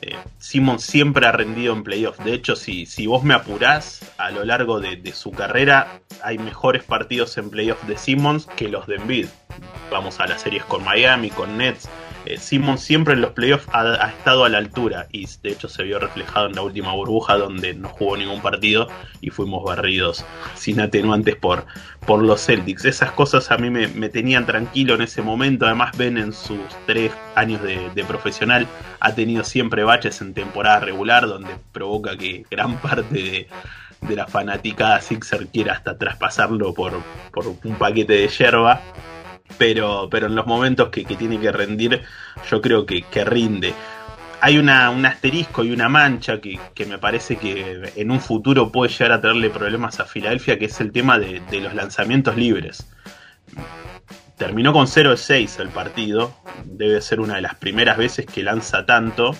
eh, 0.00 0.16
Simon 0.38 0.78
siempre 0.78 1.26
ha 1.26 1.32
rendido 1.32 1.72
en 1.72 1.82
playoffs. 1.82 2.22
De 2.24 2.34
hecho, 2.34 2.56
si, 2.56 2.86
si 2.86 3.06
vos 3.06 3.24
me 3.24 3.34
apurás 3.34 4.12
a 4.18 4.30
lo 4.30 4.44
largo 4.44 4.80
de, 4.80 5.12
su 5.12 5.30
carrera, 5.30 6.00
hay 6.22 6.38
mejores 6.38 6.84
partidos 6.84 7.36
en 7.38 7.50
playoffs 7.50 7.86
de 7.86 7.96
Simmons 7.98 8.46
que 8.56 8.68
los 8.68 8.86
de 8.86 8.96
Embiid. 8.96 9.26
Vamos 9.90 10.20
a 10.20 10.26
las 10.26 10.42
series 10.42 10.64
con 10.64 10.84
Miami, 10.84 11.30
con 11.30 11.56
Nets, 11.56 11.88
eh, 12.26 12.38
Simmons 12.38 12.80
siempre 12.80 13.14
en 13.14 13.20
los 13.20 13.32
playoffs 13.32 13.66
ha, 13.72 14.08
estado 14.08 14.44
a 14.44 14.48
la 14.48 14.58
altura 14.58 15.06
y 15.12 15.26
de 15.42 15.50
hecho 15.50 15.68
se 15.68 15.84
vio 15.84 15.98
reflejado 15.98 16.46
en 16.46 16.54
la 16.54 16.62
última 16.62 16.92
burbuja 16.92 17.36
donde 17.36 17.74
no 17.74 17.88
jugó 17.88 18.16
ningún 18.16 18.42
partido 18.42 18.88
y 19.20 19.30
fuimos 19.30 19.64
barridos 19.64 20.24
sin 20.54 20.80
atenuantes 20.80 21.36
por, 21.36 21.66
por 22.06 22.22
los 22.22 22.44
Celtics. 22.44 22.84
Esas 22.84 23.12
cosas 23.12 23.50
a 23.50 23.58
mí 23.58 23.70
me, 23.70 24.08
tenían 24.08 24.46
tranquilo 24.46 24.94
en 24.94 25.02
ese 25.02 25.22
momento. 25.22 25.66
Además, 25.66 25.96
Ben 25.96 26.18
en 26.18 26.32
sus 26.32 26.60
tres 26.86 27.12
años 27.34 27.62
de, 27.62 28.04
profesional 28.06 28.66
ha 29.00 29.14
tenido 29.14 29.42
siempre 29.42 29.84
baches 29.84 30.20
en 30.20 30.34
temporada 30.34 30.80
regular 30.80 31.26
donde 31.26 31.50
provoca 31.72 32.16
que 32.16 32.44
gran 32.50 32.76
parte 32.78 33.14
de, 33.14 33.48
de 34.00 34.16
la 34.16 34.26
fanaticada 34.26 35.00
Sixer 35.00 35.48
quiera 35.48 35.74
hasta 35.74 35.96
traspasarlo 35.98 36.74
por, 36.74 36.92
por 37.32 37.46
un 37.46 37.74
paquete 37.76 38.12
de 38.14 38.28
yerba 38.28 38.80
pero, 39.58 40.08
pero 40.10 40.26
en 40.26 40.34
los 40.34 40.46
momentos 40.46 40.90
que, 40.90 41.04
tiene 41.04 41.40
que 41.40 41.52
rendir, 41.52 42.02
yo 42.50 42.60
creo 42.60 42.86
que, 42.86 43.04
rinde. 43.24 43.74
Hay 44.40 44.58
un 44.58 44.68
asterisco 44.68 45.64
y 45.64 45.72
una 45.72 45.88
mancha 45.88 46.40
que, 46.40 46.58
me 46.86 46.98
parece 46.98 47.36
que 47.36 47.92
en 47.96 48.10
un 48.10 48.20
futuro 48.20 48.70
puede 48.70 48.92
llegar 48.92 49.12
a 49.12 49.20
traerle 49.20 49.50
problemas 49.50 49.98
a 49.98 50.04
Filadelfia, 50.04 50.58
que 50.58 50.66
es 50.66 50.80
el 50.80 50.92
tema 50.92 51.18
de, 51.18 51.40
los 51.60 51.74
lanzamientos 51.74 52.36
libres. 52.36 52.86
Terminó 54.36 54.74
con 54.74 54.86
0 54.86 55.10
de 55.12 55.16
6 55.16 55.58
el 55.60 55.70
partido, 55.70 56.36
debe 56.64 57.00
ser 57.00 57.20
una 57.20 57.36
de 57.36 57.40
las 57.40 57.54
primeras 57.54 57.96
veces 57.96 58.26
que 58.26 58.42
lanza 58.42 58.84
tanto 58.84 59.34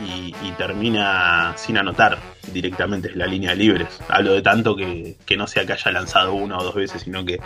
y, 0.00 0.32
termina 0.58 1.52
sin 1.56 1.78
anotar 1.78 2.18
directamente 2.52 3.08
en 3.10 3.18
la 3.18 3.26
línea 3.26 3.50
de 3.50 3.56
libres. 3.56 4.00
Hablo 4.08 4.32
de 4.32 4.42
tanto 4.42 4.76
que, 4.76 5.16
que 5.24 5.36
no 5.36 5.46
sea 5.46 5.66
que 5.66 5.72
haya 5.72 5.90
lanzado 5.90 6.34
una 6.34 6.58
o 6.58 6.64
dos 6.64 6.74
veces, 6.74 7.02
sino 7.02 7.24
que 7.24 7.40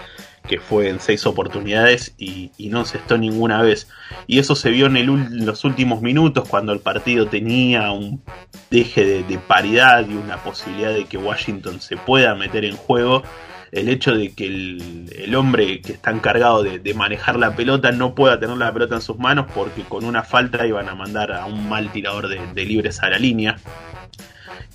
que 0.49 0.59
fue 0.59 0.89
en 0.89 0.99
seis 0.99 1.27
oportunidades 1.27 2.15
y, 2.19 2.51
no 2.71 2.85
se 2.85 2.97
encestó 2.97 3.17
ninguna 3.17 3.63
vez. 3.63 3.89
Y 4.27 4.39
eso 4.41 4.57
se 4.57 4.71
vio 4.71 4.87
en, 4.87 5.47
los 5.47 5.65
últimos 5.65 6.03
minutos 6.03 6.49
cuando 6.49 6.73
el 6.73 6.81
partido 6.81 7.29
tenía 7.29 7.93
un 7.93 8.23
deje 8.71 9.23
de, 9.23 9.39
paridad 9.39 10.07
y 10.09 10.15
una 10.15 10.39
posibilidad 10.39 10.93
de 10.93 11.05
que 11.05 11.17
Washington 11.17 11.81
se 11.81 11.97
pueda 11.97 12.35
meter 12.35 12.65
en 12.65 12.77
juego. 12.77 13.23
El 13.71 13.91
hecho 13.91 14.15
de 14.15 14.33
que 14.33 14.47
el, 14.47 15.35
hombre 15.37 15.81
que 15.83 15.93
está 15.93 16.11
encargado 16.11 16.63
de, 16.63 16.95
manejar 16.95 17.39
la 17.39 17.55
pelota 17.55 17.93
no 17.93 18.15
pueda 18.15 18.41
tener 18.41 18.57
la 18.57 18.73
pelota 18.73 18.97
en 18.97 19.03
sus 19.03 19.19
manos 19.19 19.47
porque 19.55 19.83
con 19.83 20.05
una 20.05 20.25
falta 20.25 20.67
iban 20.67 20.89
a 20.89 20.95
mandar 20.95 21.33
a 21.33 21.47
un 21.47 21.69
mal 21.69 21.93
tirador 21.93 22.29
de, 22.29 22.65
libres 22.65 23.01
a 23.03 23.11
la 23.11 23.19
línea. 23.19 23.57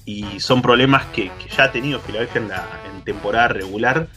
Y 0.06 0.40
son 0.40 0.62
problemas 0.62 1.06
que, 1.08 1.32
ya 1.56 1.66
ha 1.66 1.72
tenido 1.72 2.00
Filadelfia 2.00 2.42
en, 2.42 2.96
en 2.96 3.04
temporada 3.04 3.48
regular 3.48 4.08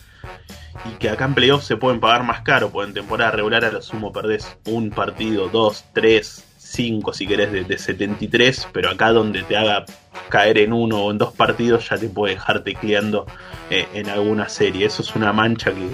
y 0.85 0.97
que 0.99 1.11
acá 1.11 1.25
en 1.25 1.35
playoffs 1.35 1.66
se 1.66 1.76
pueden 1.76 2.00
pagar 2.00 2.25
más 2.25 2.42
caro, 2.42 2.71
porque 2.71 2.88
en 2.88 2.95
temporada 2.95 3.30
regular 3.30 3.64
a 3.64 3.73
lo 3.73 3.83
sumo 3.83 4.12
perdés 4.12 4.56
un 4.66 4.90
partido, 4.90 5.49
dos, 5.49 5.85
tres, 5.92 6.45
cinco 6.59 7.12
si 7.12 7.26
querés 7.26 7.52
de, 7.52 7.78
73, 7.78 8.68
pero 8.73 8.90
acá 8.90 9.12
donde 9.12 9.42
te 9.42 9.56
haga 9.56 9.85
caer 10.28 10.59
en 10.59 10.73
uno 10.73 11.04
o 11.04 11.11
en 11.11 11.18
dos 11.18 11.33
partidos 11.33 11.88
ya 11.88 11.97
te 11.97 12.09
puede 12.09 12.35
dejar 12.35 12.64
tecleando 12.64 13.26
eh, 13.71 13.87
en 13.95 14.09
alguna 14.09 14.49
serie. 14.49 14.87
Eso 14.87 15.02
es 15.02 15.14
una 15.14 15.33
mancha 15.33 15.73
que, 15.73 15.88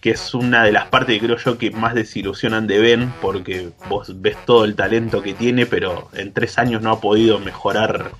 que 0.00 0.10
es 0.10 0.34
una 0.34 0.64
de 0.64 0.72
las 0.72 0.86
partes 0.86 1.18
que 1.18 1.26
creo 1.26 1.38
yo 1.38 1.58
que 1.58 1.70
más 1.70 1.94
desilusionan 1.94 2.66
de 2.66 2.78
Ben, 2.78 3.12
porque 3.20 3.70
vos 3.88 4.20
ves 4.20 4.36
todo 4.44 4.64
el 4.64 4.76
talento 4.76 5.22
que 5.22 5.34
tiene, 5.34 5.66
pero 5.66 6.08
en 6.12 6.32
tres 6.32 6.58
años 6.58 6.82
no 6.82 6.92
ha 6.92 7.00
podido 7.00 7.38
mejorar 7.38 8.12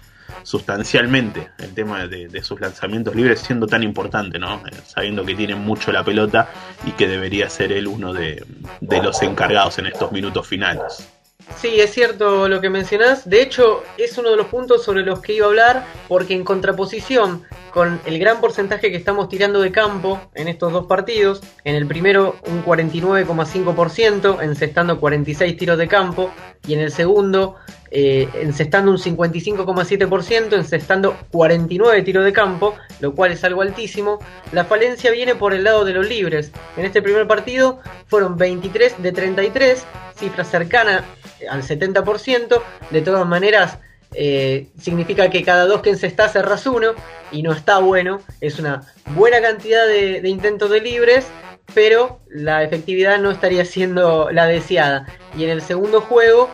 sustancialmente 0.42 1.50
el 1.58 1.74
tema 1.74 2.06
de, 2.06 2.42
sus 2.42 2.60
lanzamientos 2.60 3.14
libres 3.14 3.40
siendo 3.40 3.66
tan 3.66 3.82
importante, 3.82 4.38
¿no? 4.38 4.56
Eh, 4.66 4.70
sabiendo 4.86 5.24
que 5.24 5.34
tiene 5.34 5.54
mucho 5.54 5.92
la 5.92 6.04
pelota 6.04 6.48
y 6.86 6.92
que 6.92 7.08
debería 7.08 7.50
ser 7.50 7.72
él 7.72 7.86
uno 7.86 8.12
de, 8.12 8.44
de 8.80 9.02
los 9.02 9.22
encargados 9.22 9.78
en 9.78 9.86
estos 9.86 10.12
minutos 10.12 10.46
finales. 10.46 11.08
Sí, 11.56 11.80
es 11.80 11.92
cierto 11.92 12.48
lo 12.48 12.60
que 12.60 12.70
mencionás. 12.70 13.28
De 13.28 13.42
hecho, 13.42 13.82
es 13.96 14.16
uno 14.18 14.30
de 14.30 14.36
los 14.36 14.46
puntos 14.46 14.84
sobre 14.84 15.02
los 15.02 15.20
que 15.20 15.32
iba 15.32 15.46
a 15.46 15.48
hablar, 15.48 15.86
porque 16.06 16.34
en 16.34 16.44
contraposición 16.44 17.44
con 17.72 18.00
el 18.06 18.18
gran 18.18 18.40
porcentaje 18.40 18.90
que 18.90 18.96
estamos 18.96 19.28
tirando 19.28 19.60
de 19.60 19.72
campo 19.72 20.20
en 20.34 20.48
estos 20.48 20.72
dos 20.72 20.86
partidos, 20.86 21.42
en 21.64 21.74
el 21.74 21.86
primero 21.86 22.36
un 22.46 22.64
49,5%, 22.64 24.42
encestando 24.42 25.00
46 25.00 25.56
tiros 25.56 25.78
de 25.78 25.88
campo, 25.88 26.30
y 26.66 26.74
en 26.74 26.80
el 26.80 26.90
segundo 26.90 27.56
eh, 27.90 28.28
encestando 28.34 28.90
un 28.90 28.98
55,7%, 28.98 30.52
encestando 30.52 31.16
49 31.30 32.02
tiros 32.02 32.24
de 32.24 32.32
campo, 32.32 32.74
lo 33.00 33.14
cual 33.14 33.32
es 33.32 33.42
algo 33.44 33.62
altísimo. 33.62 34.18
La 34.52 34.64
falencia 34.64 35.10
viene 35.10 35.34
por 35.34 35.54
el 35.54 35.64
lado 35.64 35.84
de 35.84 35.92
los 35.92 36.06
libres. 36.06 36.52
En 36.76 36.84
este 36.84 37.00
primer 37.00 37.26
partido 37.26 37.80
fueron 38.06 38.36
23 38.36 39.02
de 39.02 39.12
33, 39.12 39.86
cifra 40.16 40.44
cercana 40.44 41.04
al 41.48 41.62
70%. 41.62 42.62
De 42.90 43.00
todas 43.00 43.26
maneras, 43.26 43.78
eh, 44.14 44.68
significa 44.78 45.30
que 45.30 45.42
cada 45.44 45.66
dos 45.66 45.82
que 45.82 45.90
encestás 45.90 46.32
cerras 46.32 46.66
uno 46.66 46.92
y 47.30 47.42
no 47.42 47.52
está 47.52 47.78
bueno. 47.78 48.20
Es 48.40 48.58
una 48.58 48.82
buena 49.14 49.40
cantidad 49.40 49.86
de, 49.86 50.20
intentos 50.28 50.70
de 50.70 50.80
libres, 50.80 51.26
pero 51.74 52.20
la 52.28 52.62
efectividad 52.62 53.18
no 53.18 53.30
estaría 53.30 53.64
siendo 53.64 54.30
la 54.30 54.46
deseada. 54.46 55.06
Y 55.36 55.44
en 55.44 55.50
el 55.50 55.62
segundo 55.62 56.00
juego 56.00 56.48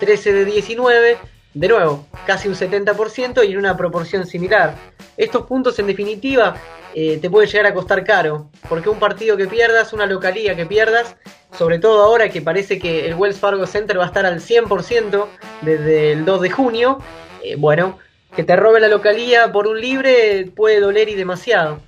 13 0.00 0.30
eh, 0.30 0.32
de 0.32 0.44
19, 0.44 1.18
de 1.56 1.68
nuevo, 1.68 2.06
casi 2.26 2.48
un 2.48 2.54
70% 2.54 3.48
y 3.48 3.52
en 3.52 3.58
una 3.58 3.76
proporción 3.78 4.26
similar. 4.26 4.74
Estos 5.16 5.46
puntos 5.46 5.78
en 5.78 5.86
definitiva 5.86 6.54
eh, 6.94 7.18
te 7.18 7.30
puede 7.30 7.46
llegar 7.46 7.64
a 7.64 7.72
costar 7.72 8.04
caro, 8.04 8.50
porque 8.68 8.90
un 8.90 8.98
partido 8.98 9.38
que 9.38 9.46
pierdas, 9.46 9.94
una 9.94 10.04
localía 10.04 10.54
que 10.54 10.66
pierdas, 10.66 11.16
sobre 11.56 11.78
todo 11.78 12.02
ahora 12.02 12.28
que 12.28 12.42
parece 12.42 12.78
que 12.78 13.06
el 13.06 13.14
Wells 13.14 13.38
Fargo 13.38 13.66
Center 13.66 13.98
va 13.98 14.04
a 14.04 14.08
estar 14.08 14.26
al 14.26 14.40
100% 14.40 15.26
desde 15.62 16.12
el 16.12 16.26
2 16.26 16.42
de 16.42 16.50
junio, 16.50 16.98
eh, 17.42 17.56
bueno, 17.56 17.98
que 18.34 18.44
te 18.44 18.54
robe 18.54 18.78
la 18.78 18.88
localía 18.88 19.50
por 19.50 19.66
un 19.66 19.80
libre 19.80 20.50
puede 20.54 20.80
doler 20.80 21.08
y 21.08 21.14
demasiado. 21.14 21.80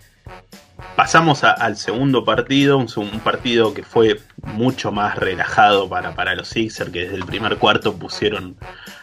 Pasamos 0.99 1.45
al 1.45 1.76
segundo 1.76 2.25
partido, 2.25 2.76
un, 2.76 3.21
partido 3.21 3.73
que 3.73 3.85
fue 3.85 4.21
mucho 4.43 4.90
más 4.90 5.14
relajado 5.14 5.88
para, 5.88 6.17
para 6.17 6.35
los 6.35 6.49
Sixers, 6.49 6.90
que 6.90 7.02
desde 7.02 7.14
el 7.14 7.25
primer 7.25 7.57
cuarto 7.59 7.97
pusieron 7.97 8.57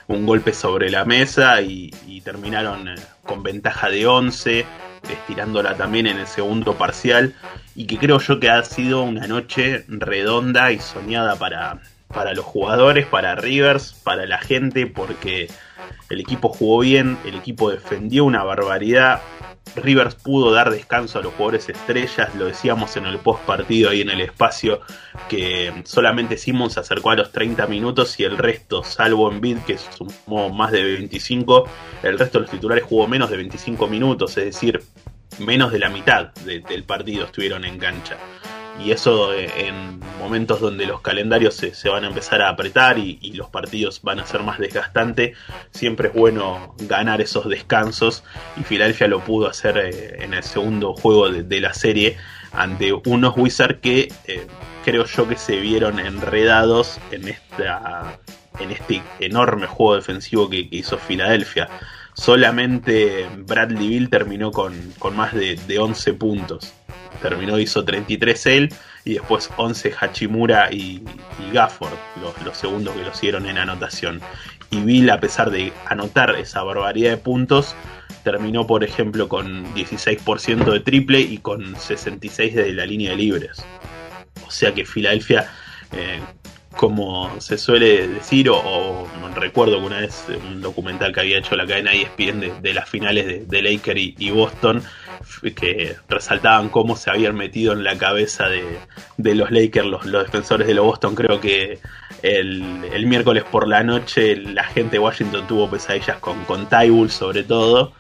un 0.09 0.25
golpe 0.25 0.51
sobre 0.51 0.89
la 0.89 1.05
mesa 1.05 1.61
y, 1.61 1.91
terminaron 2.25 2.89
eh, 2.89 2.95
con 3.23 3.43
ventaja 3.43 3.89
de 3.89 4.07
11, 4.07 4.65
estirándola 5.09 5.77
también 5.77 6.07
en 6.07 6.17
el 6.17 6.27
segundo 6.27 6.73
parcial, 6.73 7.33
y 7.75 7.87
que 7.87 7.97
creo 7.97 8.19
yo 8.19 8.41
que 8.41 8.49
ha 8.49 8.61
sido 8.65 9.03
una 9.03 9.25
noche 9.27 9.85
redonda 9.87 10.73
y 10.73 10.79
soñada 10.79 11.37
para, 11.37 11.79
para 12.09 12.33
los 12.33 12.43
jugadores, 12.43 13.05
para 13.05 13.35
Rivers, 13.35 13.93
para 14.03 14.25
la 14.25 14.39
gente, 14.39 14.85
porque 14.85 15.49
el 16.09 16.19
equipo 16.19 16.49
jugó 16.49 16.79
bien, 16.79 17.17
el 17.23 17.35
equipo 17.35 17.71
defendió 17.71 18.25
una 18.25 18.43
barbaridad, 18.43 19.21
Rivers 19.75 20.15
pudo 20.15 20.51
dar 20.51 20.69
descanso 20.69 21.19
a 21.19 21.21
los 21.21 21.33
jugadores 21.33 21.67
estrellas, 21.69 22.33
lo 22.35 22.45
decíamos 22.45 22.95
en 22.97 23.05
el 23.05 23.19
post 23.19 23.43
partido 23.43 23.89
ahí 23.89 24.01
en 24.01 24.09
el 24.09 24.21
espacio, 24.21 24.81
que 25.27 25.73
solamente 25.85 26.37
Simmons 26.37 26.77
acercó 26.77 27.11
a 27.11 27.15
los 27.15 27.31
30 27.31 27.67
minutos 27.67 28.19
y 28.19 28.23
el 28.23 28.37
resto, 28.37 28.83
salvo 28.83 29.31
en 29.31 29.41
Bid 29.41 29.57
que 29.59 29.77
sumó 29.77 30.49
más 30.49 30.71
de 30.71 30.83
25, 30.83 31.67
el 32.03 32.17
resto 32.17 32.39
de 32.39 32.43
los 32.43 32.51
titulares 32.51 32.83
jugó 32.83 33.07
menos 33.07 33.29
de 33.29 33.37
25 33.37 33.87
minutos, 33.87 34.37
es 34.37 34.45
decir, 34.45 34.81
menos 35.39 35.71
de 35.71 35.79
la 35.79 35.89
mitad 35.89 36.33
del 36.45 36.83
partido 36.83 37.25
estuvieron 37.25 37.65
en 37.65 37.77
cancha 37.77 38.17
y 38.83 38.91
eso 38.91 39.33
eh, 39.33 39.49
en 39.67 39.99
momentos 40.19 40.59
donde 40.59 40.85
los 40.85 41.01
calendarios 41.01 41.55
se, 41.55 41.89
van 41.89 42.03
a 42.03 42.07
empezar 42.07 42.41
a 42.41 42.49
apretar 42.49 42.97
y, 42.97 43.15
los 43.35 43.49
partidos 43.49 44.01
van 44.01 44.19
a 44.19 44.25
ser 44.25 44.43
más 44.43 44.59
desgastantes, 44.59 45.37
siempre 45.71 46.07
es 46.07 46.13
bueno 46.13 46.75
ganar 46.79 47.21
esos 47.21 47.47
descansos 47.49 48.23
y 48.57 48.63
Filadelfia 48.63 49.07
lo 49.07 49.19
pudo 49.19 49.47
hacer 49.47 49.77
eh, 49.77 50.23
en 50.23 50.33
el 50.33 50.43
segundo 50.43 50.93
juego 50.93 51.29
de, 51.29 51.59
la 51.59 51.73
serie 51.73 52.17
ante 52.53 52.93
unos 52.93 53.35
Wizards 53.35 53.79
que 53.81 54.11
eh, 54.25 54.47
creo 54.83 55.05
yo 55.05 55.27
que 55.27 55.35
se 55.35 55.57
vieron 55.57 55.99
enredados 55.99 56.99
en, 57.11 57.27
esta, 57.27 58.19
en 58.59 58.71
este 58.71 59.01
enorme 59.19 59.67
juego 59.67 59.95
defensivo 59.95 60.49
que, 60.49 60.67
hizo 60.71 60.97
Filadelfia. 60.97 61.69
Solamente 62.13 63.27
Bradley 63.39 63.89
Bill 63.89 64.09
terminó 64.09 64.51
con, 64.51 64.93
más 65.13 65.33
de, 65.33 65.55
de 65.67 65.79
11 65.79 66.13
puntos 66.13 66.73
terminó, 67.29 67.57
hizo 67.57 67.83
33 67.83 68.45
él 68.45 68.73
y 69.03 69.13
después 69.15 69.49
11 69.57 69.93
Hachimura 69.99 70.71
y, 70.71 71.01
Gafford, 71.51 71.93
los, 72.43 72.55
segundos 72.55 72.93
que 72.93 73.01
lo 73.01 73.09
hicieron 73.09 73.47
en 73.47 73.57
anotación. 73.57 74.21
Y 74.69 74.77
Bill, 74.81 75.09
a 75.09 75.19
pesar 75.19 75.49
de 75.49 75.73
anotar 75.87 76.35
esa 76.35 76.61
barbaridad 76.61 77.11
de 77.11 77.17
puntos, 77.17 77.75
terminó, 78.23 78.67
por 78.67 78.83
ejemplo, 78.83 79.27
con 79.27 79.65
16% 79.73 80.71
de 80.71 80.79
triple 80.81 81.19
y 81.19 81.39
con 81.39 81.75
66 81.75 82.53
de 82.53 82.73
la 82.73 82.85
línea 82.85 83.11
de 83.11 83.17
libres. 83.17 83.65
O 84.45 84.51
sea 84.51 84.71
que 84.73 84.85
Filadelfia, 84.85 85.49
eh, 85.93 86.19
como 86.75 87.41
se 87.41 87.57
suele 87.57 88.07
decir, 88.07 88.51
o, 88.51 89.07
recuerdo 89.33 89.79
que 89.79 89.85
una 89.85 89.99
vez 89.99 90.25
un 90.47 90.61
documental 90.61 91.11
que 91.11 91.21
había 91.21 91.39
hecho 91.39 91.55
la 91.55 91.65
cadena 91.65 91.91
ESPN 91.91 92.39
de, 92.39 92.53
de 92.61 92.73
las 92.73 92.87
finales 92.87 93.25
de, 93.25 93.45
de 93.45 93.61
Laker 93.63 93.97
y 93.97 94.29
Boston, 94.29 94.83
que 95.55 95.95
resaltaban 96.09 96.69
cómo 96.69 96.95
se 96.95 97.09
habían 97.09 97.35
metido 97.35 97.73
en 97.73 97.83
la 97.83 97.97
cabeza 97.97 98.47
de, 98.47 99.35
los 99.35 99.51
Lakers, 99.51 99.87
los, 99.87 100.05
defensores 100.05 100.67
de 100.67 100.73
los 100.73 100.85
Boston, 100.85 101.15
creo 101.15 101.39
que 101.39 101.79
el, 102.21 103.05
miércoles 103.05 103.43
por 103.43 103.67
la 103.67 103.83
noche 103.83 104.35
la 104.35 104.63
gente 104.63 104.93
de 104.93 104.99
Washington 104.99 105.47
tuvo 105.47 105.69
pesadillas 105.69 106.17
con, 106.17 106.43
con 106.45 106.67
sobre 107.09 107.43
todo 107.43 107.93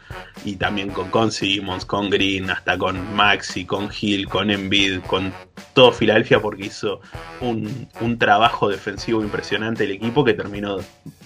y 0.43 0.55
también 0.55 0.89
con, 0.89 1.09
con 1.09 1.31
Simmons, 1.31 1.85
con 1.85 2.09
Green, 2.09 2.49
hasta 2.49 2.77
con 2.77 3.15
Maxi, 3.15 3.65
con 3.65 3.89
Hill, 3.99 4.27
con 4.27 4.49
Embiid, 4.49 5.01
con 5.01 5.33
todo 5.73 5.91
Filadelfia 5.91 6.41
porque 6.41 6.65
hizo 6.65 7.01
un, 7.41 8.17
trabajo 8.17 8.69
defensivo 8.69 9.21
impresionante 9.21 9.83
el 9.83 9.91
equipo 9.91 10.23
que 10.23 10.33
terminó 10.33 10.77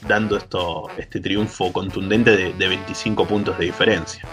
dando 0.08 0.38
esto, 0.38 0.88
este 0.98 1.20
triunfo 1.20 1.72
contundente 1.72 2.36
de, 2.36 2.54
de 2.54 2.68
25 2.68 3.26
puntos 3.28 3.58
de 3.60 3.66
diferencia. 3.66 4.24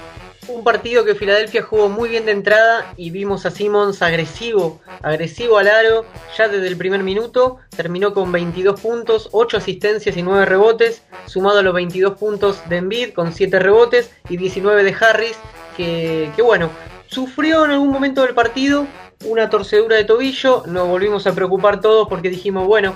Un 0.49 0.63
partido 0.63 1.05
que 1.05 1.17
Filadelfia 1.17 1.63
jugó 1.63 1.89
muy 1.89 2.09
bien 2.09 2.25
de 2.25 2.31
entrada 2.31 2.93
y 2.97 3.11
vimos 3.11 3.45
a 3.47 3.51
Simmons 3.51 4.01
agresivo, 4.01 4.81
agresivo 5.03 5.59
al 5.59 5.67
aro 5.67 6.05
ya 6.39 6.47
desde 6.47 6.69
el 6.69 6.77
primer 6.77 7.03
minuto. 7.03 7.59
Terminó 7.75 8.15
con 8.15 8.31
22 8.31 8.81
puntos, 8.81 9.29
8 9.33 9.57
asistencias 9.57 10.17
y 10.17 10.23
9 10.23 10.45
rebotes, 10.45 11.03
sumado 11.27 11.59
a 11.59 11.63
los 11.63 11.75
22 11.75 12.17
puntos 12.17 12.61
de 12.69 12.77
Embiid 12.77 13.13
con 13.13 13.33
7 13.33 13.59
rebotes 13.59 14.13
y 14.29 14.37
19 14.37 14.85
de 14.85 14.95
Harris, 15.01 15.37
que, 15.77 16.31
bueno, 16.45 16.71
sufrió 17.09 17.65
en 17.65 17.73
algún 17.73 17.91
momento 17.91 18.23
del 18.23 18.35
partido 18.35 18.87
una 19.25 19.51
torcedura 19.51 19.97
de 19.97 20.05
tobillo. 20.05 20.63
Nos 20.67 20.87
volvimos 20.87 21.27
a 21.27 21.35
preocupar 21.35 21.81
todos 21.81 22.07
porque 22.09 22.31
dijimos, 22.31 22.69
bueno, 22.69 22.95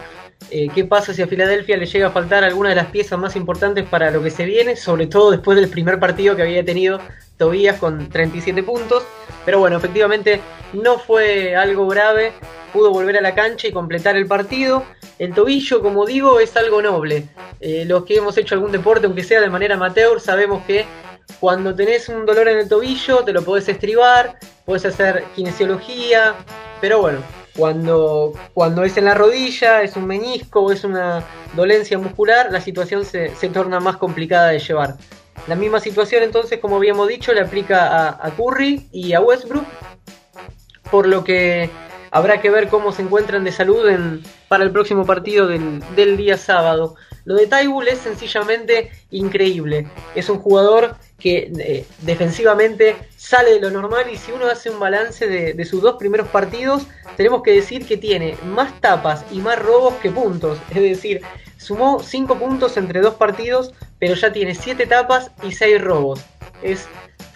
eh, 0.50 0.69
qué 0.73 0.85
pasa 0.85 1.12
si 1.12 1.21
a 1.21 1.26
Filadelfia 1.26 1.76
le 1.76 1.87
llega 1.87 2.07
a 2.07 2.11
faltar 2.12 2.45
alguna 2.45 2.69
de 2.71 2.76
las 2.76 2.87
piezas 2.87 3.19
más 3.19 3.35
importantes 3.35 3.85
para 3.87 4.12
lo 4.12 4.23
que 4.23 4.30
se 4.30 4.45
viene, 4.45 4.76
sobre 4.76 5.09
todo 5.09 5.33
después 5.33 5.57
del 5.59 5.69
primer 5.69 5.99
partido 5.99 6.37
que 6.37 6.42
había 6.42 6.64
tenido 6.64 7.00
Tobías 7.41 7.79
con 7.79 8.11
37 8.11 8.63
puntos. 8.63 9.03
Pero 9.47 9.61
bueno, 9.61 9.79
efectivamente 9.79 10.43
no 10.75 10.99
fue 10.99 11.57
algo 11.57 11.89
grave, 11.89 12.35
pudo 12.71 12.91
volver 12.91 13.17
a 13.17 13.23
la 13.23 13.35
cancha 13.35 13.67
y 13.67 13.73
completar 13.73 14.15
el 14.15 14.27
partido. 14.27 14.85
El 15.19 15.33
tobillo, 15.33 15.81
como 15.81 16.05
digo, 16.05 16.39
es 16.39 16.55
algo 16.57 16.83
noble. 16.83 17.29
Eh, 17.61 17.85
los 17.87 18.05
que 18.05 18.17
hemos 18.17 18.37
hecho 18.37 18.55
algún 18.55 18.73
deporte, 18.73 19.07
aunque 19.07 19.25
sea 19.25 19.41
de 19.41 19.49
manera 19.49 19.77
amateur, 19.77 20.21
sabemos 20.21 20.63
que 20.67 20.85
cuando 21.41 21.75
tenés 21.75 22.11
un 22.11 22.27
dolor 22.27 22.47
en 22.49 22.59
el 22.59 22.69
tobillo 22.69 23.25
te 23.25 23.33
lo 23.33 23.43
podés 23.43 23.67
estribar, 23.71 24.39
puedes 24.67 24.85
hacer 24.85 25.25
kinesiología, 25.35 26.35
pero 26.83 27.01
bueno, 27.01 27.21
cuando, 27.57 28.35
cuando 28.53 28.85
es 28.85 28.99
en 28.99 29.07
la 29.07 29.15
rodilla, 29.15 29.83
es 29.83 29.97
un 29.97 30.07
menisco 30.07 30.71
es 30.73 30.85
una 30.85 31.25
dolencia 31.55 31.99
muscular, 31.99 32.53
la 32.53 32.61
situación 32.61 33.05
se, 33.05 33.31
torna 33.53 33.81
más 33.81 33.97
complicada 33.97 34.49
de 34.49 34.59
llevar. 34.59 34.97
La 35.47 35.57
misma 35.57 35.81
situación 35.81 36.23
entonces, 36.23 36.59
como 36.61 36.77
habíamos 36.77 37.09
dicho, 37.09 37.33
le 37.33 37.41
aplica 37.41 38.09
a, 38.09 38.31
Curry 38.31 38.89
y 38.93 39.13
a 39.15 39.21
Westbrook, 39.21 39.65
por 40.91 41.07
lo 41.07 41.25
que 41.25 41.71
habrá 42.11 42.41
que 42.41 42.51
ver 42.51 42.69
cómo 42.69 42.93
se 42.93 43.03
encuentran 43.03 43.45
de 43.45 43.53
salud 43.53 43.89
en, 43.89 44.23
para 44.49 44.65
el 44.65 44.71
próximo 44.71 45.05
partido 45.07 45.47
del, 45.47 45.83
del 45.97 46.17
día 46.17 46.37
sábado. 46.37 46.97
Lo 47.25 47.35
de 47.35 47.47
Tybull 47.47 47.89
es 47.89 47.99
sencillamente 47.99 48.91
increíble. 49.11 49.89
Es 50.15 50.29
un 50.29 50.39
jugador 50.39 50.97
que 51.21 51.53
eh, 51.59 51.85
defensivamente 52.00 52.97
sale 53.17 53.53
de 53.53 53.61
lo 53.61 53.71
normal 53.71 54.07
y 54.12 54.17
si 54.17 54.33
uno 54.33 54.47
hace 54.47 54.71
un 54.71 54.81
balance 54.81 55.27
de, 55.29 55.65
sus 55.65 55.83
dos 55.83 55.97
primeros 55.97 56.27
partidos, 56.29 56.87
tenemos 57.17 57.43
que 57.43 57.53
decir 57.53 57.87
que 57.87 57.97
tiene 57.97 58.37
más 58.45 58.81
tapas 58.81 59.25
y 59.31 59.39
más 59.39 59.59
robos 59.59 59.95
que 60.03 60.11
puntos. 60.11 60.59
Es 60.71 60.83
decir, 60.83 61.21
sumó 61.59 62.00
5 62.00 62.39
puntos 62.39 62.77
entre 62.77 63.00
dos 63.00 63.15
partidos, 63.15 63.73
pero 63.99 64.15
ya 64.15 64.33
tiene 64.33 64.55
7 64.55 64.87
tapas 64.87 65.31
y 65.45 65.53
6 65.53 65.81
robos. 65.81 66.21
Es 66.62 66.89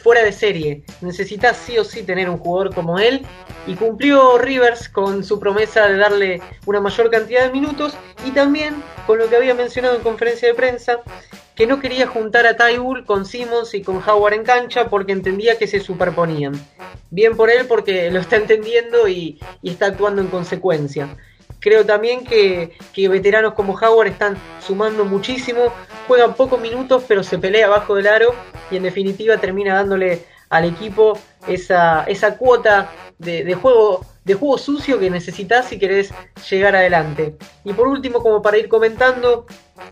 fuera 0.05 0.23
de 0.23 0.33
serie. 0.33 0.83
Necesita 1.01 1.55
sí 1.55 1.79
o 1.79 1.85
sí 1.85 2.03
tener 2.03 2.29
un 2.29 2.39
jugador 2.39 2.75
como 2.75 2.99
él. 2.99 3.27
Y 3.67 3.75
cumplió 3.75 4.37
Rivers 4.37 4.91
con 4.91 5.25
su 5.25 5.41
promesa 5.41 5.89
de 5.89 5.97
darle 5.97 6.43
una 6.67 6.81
mayor 6.81 7.11
cantidad 7.11 7.47
de 7.47 7.51
minutos. 7.51 7.97
Y 8.27 8.33
también 8.33 8.75
con 9.07 9.19
lo 9.19 9.29
que 9.29 9.37
había 9.37 9.55
mencionado 9.55 9.97
en 9.97 10.03
conferencia 10.03 10.49
de 10.49 10.55
prensa, 10.55 11.01
que 11.55 11.67
no 11.67 11.81
quería 11.81 12.07
juntar 12.07 12.47
a 12.47 12.57
Tybull 12.57 13.05
con 13.05 13.27
Simmons 13.27 13.75
y 13.75 13.83
con 13.83 14.03
Howard 14.07 14.35
en 14.35 14.45
cancha 14.45 14.89
porque 14.89 15.13
entendía 15.13 15.57
que 15.57 15.67
se 15.67 15.81
superponían. 15.81 16.55
Bien 17.11 17.37
por 17.37 17.51
él 17.51 17.67
porque 17.67 18.11
lo 18.11 18.21
está 18.21 18.37
entendiendo 18.37 19.09
y, 19.09 19.39
está 19.63 19.87
actuando 19.87 20.21
en 20.21 20.29
consecuencia. 20.29 21.17
Creo 21.61 21.87
también 21.87 22.25
que, 22.25 22.77
veteranos 23.09 23.55
como 23.55 23.75
Howard 23.75 24.09
están 24.09 24.37
sumando 24.61 25.05
muchísimo, 25.05 25.73
juegan 26.09 26.35
pocos 26.35 26.61
minutos 26.61 27.05
pero 27.07 27.23
se 27.23 27.39
pelea 27.39 27.67
abajo 27.67 27.95
del 27.95 28.09
aro 28.09 28.35
y 28.71 28.77
en 28.77 28.83
definitiva 28.83 29.39
termina 29.39 29.75
dándole 29.75 30.25
al 30.51 30.65
equipo 30.65 31.19
esa, 31.47 32.05
esa 32.05 32.37
cuota 32.37 32.91
de, 33.19 33.55
juego 33.55 34.05
de 34.25 34.35
juego 34.35 34.59
sucio 34.59 34.99
que 34.99 35.11
necesitas 35.11 35.69
si 35.69 35.79
querés 35.79 36.13
llegar 36.51 36.75
adelante. 36.75 37.37
Y 37.65 37.73
por 37.73 37.89
último, 37.89 38.23
como 38.23 38.43
para 38.43 38.57
ir 38.57 38.69
comentando, 38.69 39.47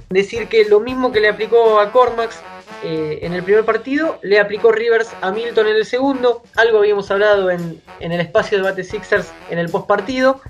decir 0.09 0.49
que 0.49 0.64
lo 0.64 0.81
mismo 0.81 1.12
que 1.12 1.21
le 1.21 1.29
aplicó 1.29 1.79
a 1.79 1.92
Cormax 1.92 2.40
eh, 2.83 3.21
en 3.23 3.35
el 3.35 3.42
primer 3.42 3.64
partido, 3.64 4.18
le 4.23 4.40
aplicó 4.40 4.73
Rivers 4.73 5.11
a 5.21 5.31
Milton 5.31 5.68
en 5.68 5.77
el 5.77 5.85
segundo. 5.85 6.42
Algo 6.57 6.79
habíamos 6.79 7.11
hablado 7.11 7.51
en, 7.51 7.81
en 8.01 8.12
el 8.12 8.21
espacio 8.21 8.59
de 8.59 8.64
debate 8.64 8.85
Sixers 8.85 9.33
en 9.51 9.59
el 9.59 9.68
post 9.68 9.87
partido. 9.87 10.40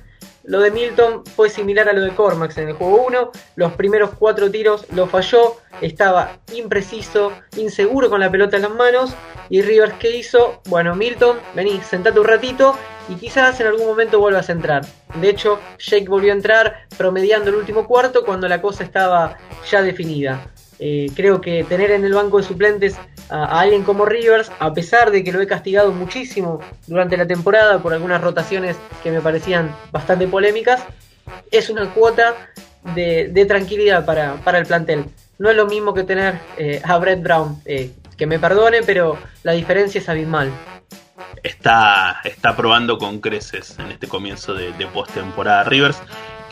Lo 0.44 0.60
de 0.60 0.72
Milton 0.72 1.24
fue 1.24 1.48
similar 1.48 1.88
a 1.88 1.92
lo 1.92 2.00
de 2.00 2.10
Cormax 2.10 2.58
en 2.58 2.68
el 2.68 2.74
juego 2.74 3.04
1. 3.06 3.30
Los 3.54 3.72
primeros 3.74 4.10
cuatro 4.18 4.50
tiros 4.50 4.86
lo 4.92 5.06
falló, 5.06 5.56
estaba 5.80 6.38
impreciso, 6.52 7.32
inseguro 7.56 8.10
con 8.10 8.20
la 8.20 8.30
pelota 8.30 8.56
en 8.56 8.62
las 8.62 8.74
manos. 8.74 9.14
Y 9.50 9.62
Rivers, 9.62 9.94
¿qué 10.00 10.16
hizo? 10.16 10.60
Bueno, 10.68 10.96
Milton, 10.96 11.38
vení, 11.54 11.80
sentate 11.82 12.18
un 12.18 12.26
ratito 12.26 12.76
y 13.08 13.14
quizás 13.14 13.58
en 13.60 13.66
algún 13.66 13.86
momento 13.86 14.18
vuelvas 14.18 14.48
a 14.48 14.52
entrar. 14.52 14.84
De 15.20 15.28
hecho, 15.28 15.58
Jake 15.78 16.08
volvió 16.08 16.32
a 16.32 16.36
entrar 16.36 16.86
promediando 16.96 17.50
el 17.50 17.56
último 17.56 17.86
cuarto 17.86 18.24
cuando 18.24 18.48
la 18.48 18.60
cosa 18.60 18.84
estaba 18.84 19.36
ya 19.70 19.82
definida. 19.82 20.46
Eh, 20.78 21.10
creo 21.14 21.40
que 21.40 21.64
tener 21.64 21.92
en 21.92 22.04
el 22.04 22.12
banco 22.12 22.38
de 22.38 22.42
suplentes 22.42 22.96
a, 23.28 23.60
alguien 23.60 23.84
como 23.84 24.04
Rivers, 24.04 24.50
a 24.58 24.74
pesar 24.74 25.10
de 25.10 25.22
que 25.22 25.30
lo 25.30 25.40
he 25.40 25.46
castigado 25.46 25.92
muchísimo 25.92 26.60
durante 26.86 27.16
la 27.16 27.26
temporada 27.26 27.80
por 27.80 27.92
algunas 27.92 28.20
rotaciones 28.20 28.76
que 29.02 29.12
me 29.12 29.20
parecían 29.20 29.74
bastante 29.92 30.26
polémicas, 30.26 30.82
es 31.50 31.70
una 31.70 31.92
cuota 31.94 32.34
de, 32.94 33.44
tranquilidad 33.46 34.04
para, 34.04 34.58
el 34.58 34.66
plantel. 34.66 35.04
No 35.38 35.50
es 35.50 35.56
lo 35.56 35.66
mismo 35.66 35.94
que 35.94 36.04
tener 36.04 36.40
eh, 36.58 36.80
a 36.84 36.98
Brett 36.98 37.22
Brown, 37.22 37.60
eh, 37.64 37.92
que 38.16 38.26
me 38.26 38.38
perdone, 38.38 38.82
pero 38.82 39.18
la 39.44 39.52
diferencia 39.52 40.00
es 40.00 40.08
abismal. 40.08 40.50
Está, 41.42 42.20
está 42.24 42.56
probando 42.56 42.98
con 42.98 43.20
creces 43.20 43.78
en 43.78 43.90
este 43.92 44.08
comienzo 44.08 44.54
de, 44.54 44.72
de 44.72 44.86
postemporada 44.86 45.64
Rivers 45.64 46.00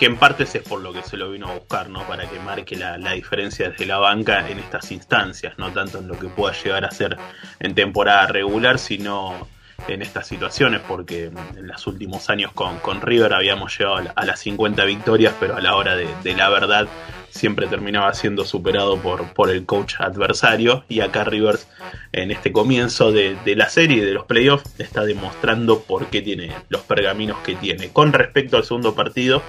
que 0.00 0.06
en 0.06 0.16
parte 0.16 0.44
es 0.44 0.56
por 0.66 0.80
lo 0.80 0.94
que 0.94 1.02
se 1.02 1.18
lo 1.18 1.30
vino 1.30 1.46
a 1.46 1.54
buscar, 1.56 1.90
¿no? 1.90 2.06
Para 2.06 2.26
que 2.26 2.40
marque 2.40 2.74
la, 2.74 2.96
diferencia 3.12 3.68
desde 3.68 3.84
la 3.84 3.98
banca 3.98 4.48
en 4.48 4.58
estas 4.58 4.90
instancias, 4.92 5.58
no 5.58 5.70
tanto 5.74 5.98
en 5.98 6.08
lo 6.08 6.18
que 6.18 6.28
pueda 6.28 6.54
llegar 6.54 6.86
a 6.86 6.90
ser 6.90 7.18
en 7.58 7.74
temporada 7.74 8.26
regular, 8.26 8.78
sino 8.78 9.46
en 9.88 10.02
estas 10.02 10.26
situaciones, 10.26 10.80
porque 10.86 11.24
en 11.56 11.66
los 11.66 11.86
últimos 11.86 12.30
años 12.30 12.52
con, 12.52 12.78
con 12.78 13.00
River 13.00 13.32
habíamos 13.32 13.76
llegado 13.76 14.02
a 14.14 14.24
las 14.24 14.40
50 14.40 14.84
victorias, 14.84 15.34
pero 15.38 15.56
a 15.56 15.60
la 15.60 15.76
hora 15.76 15.96
de, 15.96 16.34
la 16.34 16.48
verdad 16.48 16.88
siempre 17.30 17.66
terminaba 17.68 18.12
siendo 18.14 18.44
superado 18.44 18.96
por, 18.98 19.32
por 19.34 19.50
el 19.50 19.64
coach 19.64 19.94
adversario 20.00 20.84
y 20.88 21.00
acá 21.00 21.24
Rivers 21.24 21.68
en 22.12 22.30
este 22.30 22.52
comienzo 22.52 23.12
de, 23.12 23.36
la 23.54 23.68
serie 23.68 24.04
de 24.04 24.12
los 24.12 24.24
playoffs 24.24 24.78
está 24.78 25.04
demostrando 25.04 25.80
por 25.82 26.06
qué 26.06 26.22
tiene 26.22 26.52
los 26.68 26.82
pergaminos 26.82 27.38
que 27.38 27.54
tiene. 27.54 27.88
Con 27.90 28.12
respecto 28.12 28.56
al 28.56 28.64
segundo 28.64 28.94
partido, 28.94 29.42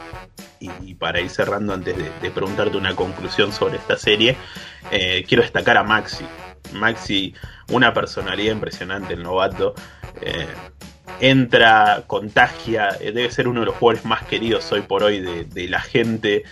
y, 0.60 0.94
para 0.94 1.22
ir 1.22 1.30
cerrando 1.30 1.74
antes 1.74 1.98
de, 1.98 2.32
preguntarte 2.32 2.78
una 2.78 2.96
conclusión 2.96 3.52
sobre 3.52 3.78
esta 3.78 3.98
serie, 3.98 4.36
eh, 4.92 5.26
quiero 5.28 5.42
destacar 5.42 5.78
a 5.78 5.84
Maxi. 5.84 6.26
Maxi, 6.74 7.34
una 7.70 7.94
personalidad 7.94 8.54
impresionante, 8.54 9.14
el 9.14 9.24
novato. 9.24 9.74
Eh, 10.22 10.48
entra, 11.20 12.04
contagia, 12.08 12.90
eh, 13.00 13.12
debe 13.12 13.32
ser 13.32 13.48
uno 13.48 13.62
de 13.62 13.68
los 13.68 13.76
jugadores 13.76 14.06
más 14.06 14.24
queridos 14.24 14.72
hoy 14.72 14.82
por 14.82 15.04
hoy 15.04 15.20
de, 15.20 15.68
la 15.70 15.82
gente 15.82 16.44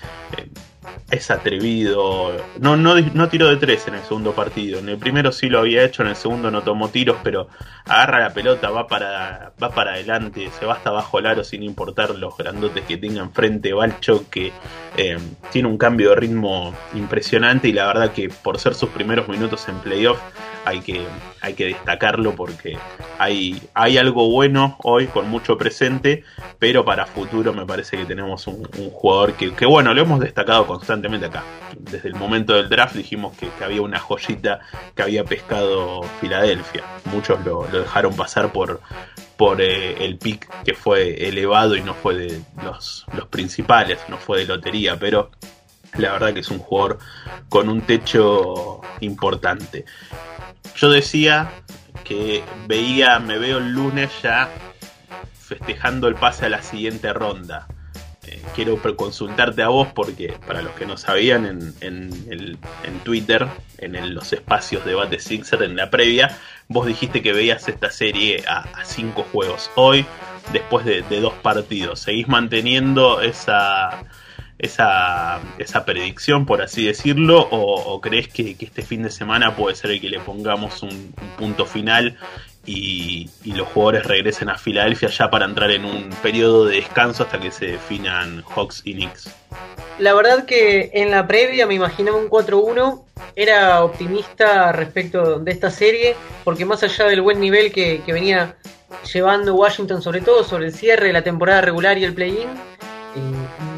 es 1.12 1.32
atrevido. 1.32 2.32
No, 2.60 2.78
no, 2.78 2.96
no 3.00 3.30
tiró 3.30 3.48
de 3.48 3.58
tres 3.58 3.88
en 3.88 3.96
el 3.96 4.02
segundo 4.04 4.34
partido. 4.34 4.80
En 4.80 4.90
el 4.90 4.98
primero 4.98 5.32
sí 5.32 5.50
lo 5.50 5.60
había 5.60 5.84
hecho, 5.84 6.04
en 6.04 6.10
el 6.10 6.16
segundo 6.16 6.52
no 6.52 6.62
tomó 6.62 6.90
tiros, 6.90 7.18
pero 7.24 7.48
agarra 7.86 8.20
la 8.20 8.34
pelota, 8.34 8.70
va 8.70 8.88
para, 8.88 9.54
va 9.62 9.72
para 9.72 9.94
adelante, 9.94 10.50
se 10.60 10.66
va 10.66 10.74
hasta 10.74 10.90
abajo 10.90 11.20
el 11.20 11.26
aro 11.26 11.44
sin 11.44 11.64
importar 11.64 12.16
los 12.16 12.38
grandotes 12.38 12.84
que 12.86 12.98
tenga 12.98 13.22
enfrente, 13.22 13.74
va 13.74 13.86
al 13.86 14.00
choque. 14.00 14.52
Eh, 14.98 15.18
tiene 15.52 15.68
un 15.68 15.78
cambio 15.78 16.12
de 16.12 16.16
ritmo 16.16 16.74
impresionante 16.94 17.68
y 17.68 17.74
la 17.74 17.88
verdad 17.88 18.12
que 18.12 18.30
por 18.30 18.60
ser 18.60 18.74
sus 18.76 18.90
primeros 18.90 19.28
minutos 19.28 19.68
en 19.70 19.80
playoff 19.80 20.20
hay 20.66 20.82
que, 20.82 21.06
hay 21.42 21.54
que 21.54 21.66
destacarlo 21.66 22.36
porque 22.36 22.78
hay, 23.18 23.62
hay 23.74 23.98
algo 23.98 24.30
bueno 24.30 24.78
hoy 24.84 25.08
con 25.08 25.30
mucho 25.30 25.58
presente, 25.58 26.24
pero 26.58 26.86
para 26.86 27.06
futuro 27.06 27.54
me 27.54 27.66
parece 27.66 27.98
que 27.98 28.06
tenemos 28.06 28.48
un, 28.48 28.66
jugador 28.92 29.34
que, 29.34 29.54
que, 29.54 29.66
bueno, 29.66 29.94
lo 29.94 30.02
hemos 30.02 30.20
destacado 30.20 30.68
constantemente 30.68 31.28
acá. 31.28 31.44
Desde 31.78 32.10
el 32.10 32.16
momento 32.16 32.54
del 32.54 32.70
draft 32.70 32.96
dijimos 32.96 33.36
que, 33.38 33.50
había 33.64 33.82
una 33.82 34.00
joyita 34.00 34.60
que 34.96 35.04
había 35.04 35.24
pescado 35.24 36.04
Filadelfia. 36.22 36.84
Muchos 37.06 37.44
lo, 37.46 37.66
dejaron 37.66 38.16
pasar 38.16 38.52
por, 38.52 38.82
por 39.38 39.62
eh, 39.62 40.04
el 40.06 40.18
pick 40.18 40.48
que 40.64 40.74
fue 40.74 41.28
elevado 41.28 41.76
y 41.76 41.82
no 41.82 41.94
fue 41.94 42.16
de 42.16 42.42
los, 42.64 43.06
los 43.14 43.28
principales, 43.28 44.00
no 44.08 44.18
fue 44.18 44.40
de 44.40 44.46
lotería, 44.46 44.98
pero 44.98 45.32
la 45.98 46.14
verdad 46.14 46.34
que 46.34 46.42
es 46.42 46.50
un 46.50 46.60
jugador 46.60 47.00
con 47.50 47.70
un 47.70 47.82
techo 47.82 48.82
importante. 49.00 49.86
Yo 50.76 50.90
decía 50.90 51.52
que 52.04 52.44
veía, 52.68 53.20
me 53.20 53.38
veo 53.38 53.58
el 53.58 53.72
lunes 53.72 54.10
ya 54.22 54.50
festejando 55.40 56.08
el 56.08 56.16
pase 56.16 56.46
a 56.46 56.50
la 56.50 56.62
siguiente 56.62 57.12
ronda. 57.14 57.68
Eh, 58.28 58.42
quiero 58.56 58.80
consultarte 58.96 59.64
a 59.64 59.70
vos 59.70 59.88
porque 59.94 60.36
para 60.46 60.62
los 60.62 60.74
que 60.74 60.86
no 60.86 60.98
sabían 60.98 61.46
en, 61.46 61.74
en, 61.82 63.00
Twitter, 63.04 63.48
en 63.80 64.14
los 64.14 64.32
espacios 64.34 64.86
de 64.86 64.92
Debate 64.92 65.20
Sixer, 65.20 65.64
en 65.64 65.76
la 65.76 65.90
previa, 65.90 66.38
vos 66.68 66.86
dijiste 66.86 67.22
que 67.22 67.34
veías 67.34 67.68
esta 67.68 67.90
serie 67.90 68.44
a, 68.48 68.66
cinco 68.86 69.26
juegos. 69.32 69.72
Hoy, 69.76 70.06
después 70.54 70.86
de 70.86 71.22
dos 71.22 71.34
partidos, 71.36 72.02
¿seguís 72.02 72.28
manteniendo 72.28 73.22
esa 73.22 74.04
esa, 74.60 75.40
esa 75.58 75.86
predicción, 75.86 76.46
por 76.46 76.62
así 76.62 76.86
decirlo, 76.86 77.48
o, 77.50 78.00
crees 78.02 78.28
que, 78.28 78.58
este 78.60 78.82
fin 78.82 79.04
de 79.04 79.10
semana 79.10 79.56
puede 79.56 79.76
ser 79.76 79.92
el 79.92 80.02
que 80.02 80.10
le 80.10 80.20
pongamos 80.20 80.84
un, 80.84 81.16
punto 81.38 81.66
final 81.66 82.18
y, 82.66 83.30
los 83.46 83.68
jugadores 83.70 84.06
regresen 84.06 84.50
a 84.50 84.58
Filadelfia 84.58 85.10
ya 85.10 85.30
para 85.30 85.46
entrar 85.46 85.72
en 85.72 85.86
un 85.86 86.10
periodo 86.22 86.66
de 86.66 86.76
descanso 86.76 87.24
hasta 87.24 87.40
que 87.40 87.52
se 87.52 87.68
definan 87.68 88.44
Hawks 88.44 88.82
y 88.84 88.94
Knicks? 88.94 89.34
La 89.98 90.14
verdad 90.14 90.46
que 90.46 90.92
en 90.94 91.10
la 91.12 91.26
previa 91.26 91.66
me 91.66 91.76
imaginaba 91.76 92.18
un 92.18 92.30
4-1, 92.30 93.04
era 93.36 93.84
optimista 93.84 94.74
respecto 94.74 95.40
de 95.40 95.52
esta 95.52 95.72
serie, 95.72 96.16
porque 96.44 96.66
más 96.66 96.84
allá 96.84 97.06
del 97.06 97.22
buen 97.22 97.40
nivel 97.40 97.72
que, 97.72 98.02
venía 98.08 98.58
llevando 99.12 99.56
Washington, 99.56 100.02
sobre 100.02 100.20
todo 100.20 100.44
sobre 100.44 100.66
el 100.66 100.74
cierre 100.74 101.08
de 101.08 101.14
la 101.14 101.22
temporada 101.22 101.62
regular 101.62 101.98
y 101.98 102.04
el 102.04 102.14
play-in, 102.14 102.50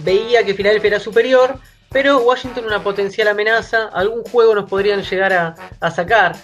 veía 0.04 0.44
que 0.44 0.54
Filadelfia 0.54 0.90
era 0.90 1.00
superior, 1.00 1.60
pero 1.92 2.20
Washington 2.20 2.66
una 2.66 2.82
potencial 2.82 3.28
amenaza, 3.28 3.90
algún 3.94 4.24
juego 4.24 4.56
nos 4.56 4.70
podrían 4.70 5.04
llegar 5.04 5.34
a, 5.80 5.92
sacar. 5.92 6.36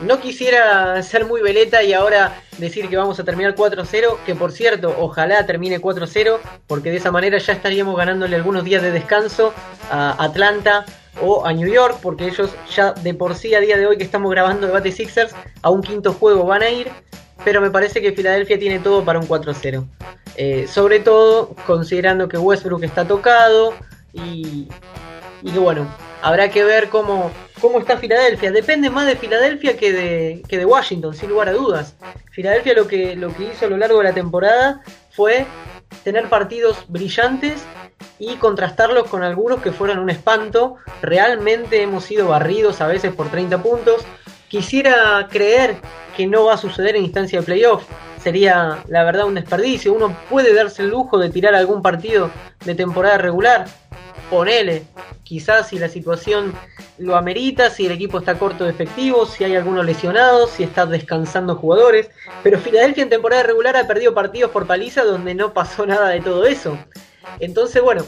No 0.00 0.20
quisiera 0.20 1.02
ser 1.02 1.26
muy 1.26 1.40
veleta 1.40 1.82
y 1.82 1.92
ahora 1.92 2.40
decir 2.58 2.88
que 2.88 2.96
vamos 2.96 3.18
a 3.18 3.24
terminar 3.24 3.54
4-0, 3.54 4.18
que 4.24 4.34
por 4.34 4.52
cierto, 4.52 4.94
ojalá 4.98 5.44
termine 5.46 5.80
4-0, 5.80 6.38
porque 6.66 6.90
de 6.90 6.96
esa 6.96 7.10
manera 7.10 7.38
ya 7.38 7.52
estaríamos 7.52 7.96
ganándole 7.96 8.36
algunos 8.36 8.64
días 8.64 8.82
de 8.82 8.90
descanso 8.90 9.52
a 9.90 10.22
Atlanta 10.22 10.84
o 11.20 11.46
a 11.46 11.52
New 11.52 11.68
York, 11.68 11.98
porque 12.02 12.26
ellos 12.26 12.50
ya 12.74 12.92
de 12.92 13.14
por 13.14 13.34
sí 13.34 13.54
a 13.54 13.60
día 13.60 13.76
de 13.76 13.86
hoy 13.86 13.96
que 13.96 14.04
estamos 14.04 14.30
grabando 14.30 14.66
debate 14.66 14.92
Sixers, 14.92 15.34
a 15.62 15.70
un 15.70 15.82
quinto 15.82 16.12
juego 16.12 16.44
van 16.44 16.62
a 16.62 16.70
ir, 16.70 16.90
pero 17.44 17.60
me 17.60 17.70
parece 17.70 18.00
que 18.00 18.12
Filadelfia 18.12 18.58
tiene 18.58 18.78
todo 18.78 19.04
para 19.04 19.18
un 19.18 19.28
4-0. 19.28 19.86
Eh, 20.36 20.66
sobre 20.68 21.00
todo 21.00 21.54
considerando 21.66 22.28
que 22.28 22.38
Westbrook 22.38 22.84
está 22.84 23.06
tocado 23.06 23.74
y, 24.12 24.68
que 25.42 25.58
bueno, 25.58 25.86
habrá 26.22 26.50
que 26.50 26.64
ver 26.64 26.88
cómo, 26.88 27.30
cómo 27.60 27.78
está 27.78 27.96
Filadelfia. 27.96 28.50
Depende 28.52 28.90
más 28.90 29.06
de 29.06 29.16
Filadelfia 29.16 29.76
que 29.76 29.92
de, 29.92 30.42
que 30.48 30.58
de 30.58 30.64
Washington, 30.64 31.14
sin 31.14 31.30
lugar 31.30 31.48
a 31.48 31.52
dudas. 31.52 31.94
Filadelfia 32.32 32.74
lo 32.74 32.86
que, 32.86 33.16
lo 33.16 33.34
que 33.34 33.44
hizo 33.44 33.66
a 33.66 33.68
lo 33.68 33.76
largo 33.76 33.98
de 33.98 34.04
la 34.04 34.12
temporada 34.12 34.82
fue 35.10 35.46
tener 36.04 36.28
partidos 36.28 36.84
brillantes 36.88 37.62
y 38.18 38.36
contrastarlos 38.36 39.08
con 39.08 39.22
algunos 39.22 39.62
que 39.62 39.72
fueron 39.72 39.98
un 39.98 40.10
espanto. 40.10 40.76
Realmente 41.02 41.82
hemos 41.82 42.04
sido 42.04 42.28
barridos 42.28 42.80
a 42.80 42.86
veces 42.86 43.14
por 43.14 43.28
30 43.30 43.62
puntos. 43.62 44.04
Quisiera 44.48 45.26
creer 45.30 45.76
que 46.16 46.26
no 46.26 46.44
va 46.44 46.54
a 46.54 46.58
suceder 46.58 46.96
en 46.96 47.04
instancia 47.04 47.40
de 47.40 47.46
playoff 47.46 47.84
sería 48.26 48.82
la 48.88 49.04
verdad 49.04 49.26
un 49.26 49.34
desperdicio. 49.34 49.92
Uno 49.92 50.16
puede 50.28 50.52
darse 50.52 50.82
el 50.82 50.88
lujo 50.88 51.16
de 51.16 51.30
tirar 51.30 51.54
algún 51.54 51.80
partido 51.80 52.28
de 52.64 52.74
temporada 52.74 53.18
regular. 53.18 53.66
Ponele, 54.28 54.82
quizás 55.22 55.68
si 55.68 55.78
la 55.78 55.88
situación 55.88 56.52
lo 56.98 57.16
amerita, 57.16 57.70
si 57.70 57.86
el 57.86 57.92
equipo 57.92 58.18
está 58.18 58.36
corto 58.36 58.64
de 58.64 58.70
efectivos, 58.70 59.30
si 59.30 59.44
hay 59.44 59.54
algunos 59.54 59.86
lesionados, 59.86 60.50
si 60.50 60.64
está 60.64 60.86
descansando 60.86 61.54
jugadores. 61.54 62.10
Pero 62.42 62.58
Filadelfia 62.58 63.04
en 63.04 63.10
temporada 63.10 63.44
regular 63.44 63.76
ha 63.76 63.86
perdido 63.86 64.12
partidos 64.12 64.50
por 64.50 64.66
paliza 64.66 65.04
donde 65.04 65.32
no 65.36 65.52
pasó 65.52 65.86
nada 65.86 66.08
de 66.08 66.20
todo 66.20 66.46
eso. 66.46 66.76
Entonces, 67.38 67.80
bueno, 67.80 68.04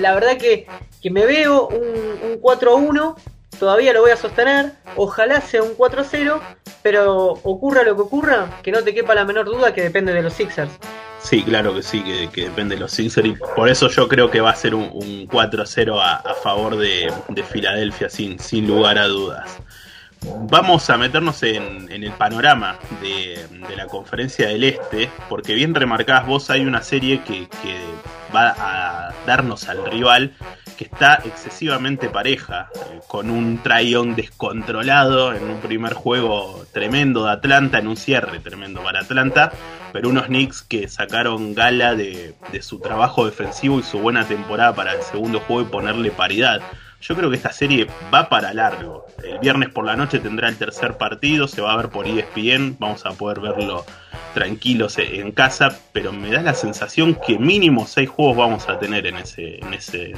la 0.00 0.12
verdad 0.12 0.38
que, 0.38 0.66
me 1.08 1.24
veo 1.24 1.68
un, 1.68 2.32
un 2.32 2.40
4-1 2.42 3.14
todavía 3.58 3.92
lo 3.92 4.00
voy 4.00 4.10
a 4.10 4.16
sostener. 4.16 4.72
Ojalá 4.96 5.40
sea 5.40 5.62
un 5.62 5.76
4-0, 5.76 6.40
pero 6.82 7.38
ocurra 7.42 7.82
lo 7.82 7.94
que 7.96 8.02
ocurra, 8.02 8.60
que 8.62 8.72
no 8.72 8.82
te 8.82 8.94
quepa 8.94 9.14
la 9.14 9.24
menor 9.24 9.46
duda 9.46 9.72
que 9.72 9.82
depende 9.82 10.12
de 10.12 10.22
los 10.22 10.34
Sixers. 10.34 10.72
Sí, 11.20 11.42
claro 11.44 11.72
que 11.74 11.82
sí, 11.82 12.02
que, 12.32 12.42
depende 12.42 12.74
de 12.74 12.80
los 12.80 12.92
Sixers. 12.92 13.28
Y 13.28 13.32
por 13.54 13.68
eso 13.68 13.88
yo 13.88 14.08
creo 14.08 14.30
que 14.30 14.40
va 14.40 14.50
a 14.50 14.56
ser 14.56 14.74
un, 14.74 14.90
4-0 15.28 16.00
a, 16.00 16.34
favor 16.42 16.76
de, 16.76 17.12
Filadelfia, 17.50 18.08
sin, 18.10 18.38
sin 18.38 18.66
lugar 18.66 18.98
a 18.98 19.06
dudas. 19.06 19.58
Vamos 20.24 20.88
a 20.90 20.96
meternos 20.96 21.42
en, 21.42 21.90
el 21.90 22.12
panorama 22.12 22.78
de, 23.00 23.46
la 23.76 23.86
conferencia 23.86 24.48
del 24.48 24.64
Este, 24.64 25.10
porque 25.28 25.54
bien 25.54 25.74
remarcás 25.74 26.26
vos, 26.26 26.50
hay 26.50 26.64
una 26.64 26.82
serie 26.82 27.22
que, 27.22 27.48
va 28.34 28.54
a 28.56 29.12
darnos 29.26 29.68
al 29.68 29.84
rival 29.84 30.32
que 30.78 30.84
está 30.84 31.16
excesivamente 31.26 32.08
pareja, 32.08 32.70
eh, 32.74 33.00
con 33.06 33.28
un 33.28 33.62
tryon 33.62 34.14
descontrolado 34.14 35.34
en 35.34 35.50
un 35.50 35.60
primer 35.60 35.92
juego 35.92 36.64
tremendo 36.72 37.26
de 37.26 37.32
Atlanta, 37.32 37.78
en 37.78 37.88
un 37.88 37.96
cierre 37.98 38.38
tremendo 38.38 38.82
para 38.82 39.00
Atlanta, 39.00 39.52
pero 39.92 40.08
unos 40.08 40.26
Knicks 40.26 40.62
que 40.62 40.88
sacaron 40.88 41.54
gala 41.54 41.94
de, 41.94 42.34
de 42.52 42.62
su 42.62 42.78
trabajo 42.80 43.26
defensivo 43.26 43.80
y 43.80 43.82
su 43.82 43.98
buena 43.98 44.26
temporada 44.26 44.74
para 44.74 44.94
el 44.94 45.02
segundo 45.02 45.40
juego 45.40 45.68
y 45.68 45.70
ponerle 45.70 46.10
paridad. 46.10 46.62
Yo 47.02 47.16
creo 47.16 47.30
que 47.30 47.36
esta 47.36 47.52
serie 47.52 47.88
va 48.14 48.28
para 48.28 48.54
largo. 48.54 49.06
El 49.24 49.40
viernes 49.40 49.70
por 49.70 49.84
la 49.84 49.96
noche 49.96 50.20
tendrá 50.20 50.48
el 50.48 50.56
tercer 50.56 50.96
partido, 50.96 51.48
se 51.48 51.60
va 51.60 51.72
a 51.72 51.76
ver 51.76 51.88
por 51.88 52.06
ESPN, 52.06 52.76
vamos 52.78 53.04
a 53.04 53.10
poder 53.10 53.40
verlo 53.40 53.84
tranquilos 54.34 54.96
en 54.98 55.32
casa, 55.32 55.76
pero 55.92 56.12
me 56.12 56.30
da 56.30 56.42
la 56.42 56.54
sensación 56.54 57.18
que 57.26 57.40
mínimo 57.40 57.88
seis 57.88 58.08
juegos 58.08 58.36
vamos 58.36 58.68
a 58.68 58.78
tener 58.78 59.08
en 59.08 59.16
ese, 59.16 59.58
en 59.58 59.74
ese, 59.74 60.12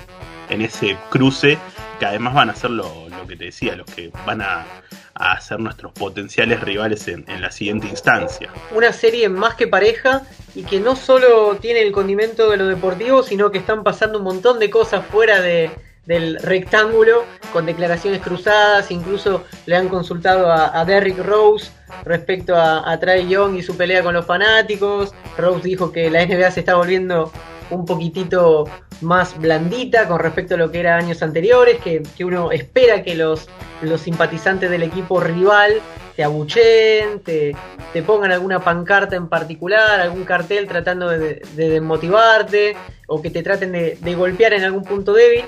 en 0.51 0.61
ese 0.61 0.99
cruce, 1.09 1.57
que 1.99 2.05
además 2.05 2.35
van 2.35 2.51
a 2.51 2.55
ser 2.55 2.71
lo, 2.71 3.07
que 3.27 3.37
te 3.37 3.47
decía, 3.47 3.77
los 3.77 3.91
que 3.91 4.13
van 4.27 4.43
a, 4.43 4.67
a 5.15 5.41
ser 5.41 5.61
nuestros 5.61 5.91
potenciales 5.93 6.61
rivales 6.61 7.09
en, 7.09 7.25
en, 7.29 7.41
la 7.41 7.51
siguiente 7.51 7.89
instancia. 7.89 8.51
Una 8.75 8.93
serie 8.93 9.31
más 9.31 9.55
que 9.55 9.67
pareja 9.67 10.21
y 10.55 10.65
que 10.65 10.81
no 10.81 10.97
solo 10.97 11.57
tiene 11.57 11.81
el 11.81 11.93
condimento 11.93 12.51
de 12.51 12.59
lo 12.59 12.67
deportivo, 12.67 13.23
sino 13.23 13.51
que 13.51 13.57
están 13.57 13.83
pasando 13.83 14.19
un 14.19 14.25
montón 14.25 14.59
de 14.59 14.69
cosas 14.69 15.07
fuera 15.07 15.41
de 15.41 15.71
del 16.07 16.39
rectángulo 16.41 17.25
con 17.53 17.67
declaraciones 17.67 18.21
cruzadas, 18.21 18.91
incluso 18.91 19.45
le 19.67 19.77
han 19.77 19.89
consultado 19.89 20.51
a, 20.51 20.85
Derrick 20.85 21.19
Rose 21.19 21.71
respecto 22.05 22.57
a, 22.57 22.91
a 22.91 22.99
Trae 23.01 23.27
Young 23.27 23.57
y 23.57 23.63
su 23.63 23.77
pelea 23.77 24.03
con 24.03 24.15
los 24.15 24.27
fanáticos. 24.27 25.15
Rose 25.39 25.63
dijo 25.63 25.93
que 25.93 26.11
la 26.11 26.25
NBA 26.25 26.51
se 26.51 26.61
está 26.61 26.75
volviendo 26.75 27.33
un 27.71 27.85
poquitito 27.85 28.67
más 29.01 29.39
blandita 29.39 30.09
con 30.09 30.19
respecto 30.19 30.55
a 30.55 30.59
lo 30.59 30.71
que 30.71 30.81
era 30.81 30.97
años 30.97 31.23
anteriores, 31.23 31.79
que, 31.79 32.03
uno 32.25 32.53
espera 32.53 33.03
que 33.03 33.15
los, 33.15 33.49
los 33.83 34.01
simpatizantes 34.01 34.71
del 34.71 34.83
equipo 34.83 35.21
rival 35.21 35.81
te 36.17 36.23
abucheen, 36.23 37.21
te, 37.21 37.57
te, 37.93 38.03
pongan 38.03 38.31
alguna 38.31 38.61
pancarta 38.61 39.17
en 39.17 39.29
particular, 39.29 40.01
algún 40.01 40.25
cartel 40.25 40.69
tratando 40.69 41.09
de, 41.09 41.43
desmotivarte 41.57 42.77
o 43.09 43.21
que 43.21 43.31
te 43.31 43.43
traten 43.43 43.73
de, 43.73 43.99
de, 44.01 44.15
golpear 44.15 44.53
en 44.53 44.65
algún 44.65 44.85
punto 44.85 45.13
débil. 45.13 45.45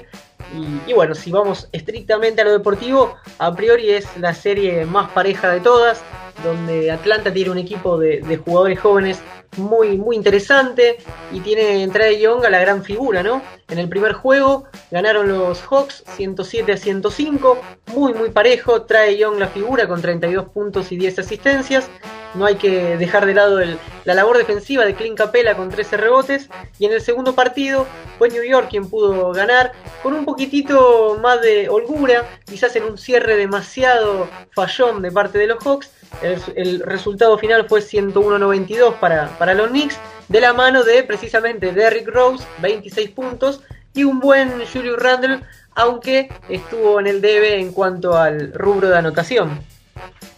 Y, 0.86 0.92
bueno, 0.92 1.14
si 1.14 1.30
vamos 1.30 1.68
estrictamente 1.72 2.42
a 2.42 2.44
lo 2.44 2.52
deportivo, 2.52 3.16
a 3.38 3.54
priori 3.54 3.90
es 3.90 4.16
la 4.16 4.32
serie 4.32 4.84
más 4.84 5.10
pareja 5.10 5.50
de 5.50 5.60
todas, 5.60 6.02
donde 6.44 6.90
Atlanta 6.90 7.32
tiene 7.32 7.50
un 7.50 7.58
equipo 7.58 7.98
de, 7.98 8.40
jugadores 8.44 8.78
jóvenes 8.80 9.20
muy, 9.56 9.96
muy 9.96 10.16
interesante 10.16 10.98
y 11.32 11.40
tiene 11.40 11.82
en 11.82 11.90
Trae 11.90 12.20
Young 12.20 12.44
a 12.44 12.50
la 12.50 12.60
gran 12.60 12.84
figura, 12.84 13.22
¿no? 13.22 13.42
En 13.68 13.78
el 13.78 13.88
primer 13.88 14.12
juego 14.12 14.64
ganaron 14.90 15.28
los 15.28 15.62
Hawks 15.62 16.04
107 16.16 16.72
a 16.72 16.76
105, 16.76 17.58
muy, 17.94 18.12
muy 18.12 18.30
parejo. 18.30 18.82
Trae 18.82 19.16
Young 19.16 19.38
la 19.38 19.48
figura 19.48 19.88
con 19.88 20.02
32 20.02 20.48
puntos 20.50 20.92
y 20.92 20.96
10 20.96 21.20
asistencias. 21.20 21.88
No 22.36 22.46
hay 22.46 22.56
que 22.56 22.96
dejar 22.96 23.26
de 23.26 23.34
lado 23.34 23.60
la 24.04 24.14
labor 24.14 24.38
defensiva 24.38 24.84
de 24.84 24.94
Clint 24.94 25.16
Capella 25.16 25.56
con 25.56 25.70
13 25.70 25.96
rebotes. 25.96 26.48
Y 26.78 26.86
en 26.86 26.92
el 26.92 27.00
segundo 27.00 27.34
partido 27.34 27.86
fue 28.18 28.28
New 28.28 28.44
York 28.44 28.68
quien 28.70 28.88
pudo 28.88 29.32
ganar 29.32 29.72
con 30.02 30.14
un 30.14 30.24
poquitito 30.24 31.18
más 31.20 31.40
de 31.40 31.68
holgura, 31.68 32.24
quizás 32.44 32.76
en 32.76 32.84
un 32.84 32.98
cierre 32.98 33.36
demasiado 33.36 34.28
fallón 34.52 35.02
de 35.02 35.10
parte 35.10 35.38
de 35.38 35.46
los 35.46 35.62
Hawks. 35.64 35.90
El, 36.22 36.80
resultado 36.80 37.36
final 37.36 37.68
fue 37.68 37.80
101-92 37.80 38.94
para, 39.00 39.28
para 39.38 39.54
los 39.54 39.68
Knicks, 39.68 39.98
de 40.28 40.40
la 40.40 40.52
mano 40.52 40.82
de 40.82 41.02
precisamente 41.02 41.72
Derrick 41.72 42.08
Rose, 42.08 42.44
26 42.60 43.10
puntos, 43.10 43.60
y 43.92 44.04
un 44.04 44.20
buen 44.20 44.64
Julius 44.72 44.98
Randle, 44.98 45.40
aunque 45.74 46.30
estuvo 46.48 47.00
en 47.00 47.06
el 47.06 47.20
debe 47.20 47.58
en 47.58 47.72
cuanto 47.72 48.16
al 48.16 48.52
rubro 48.52 48.88
de 48.88 48.98
anotación. 48.98 49.58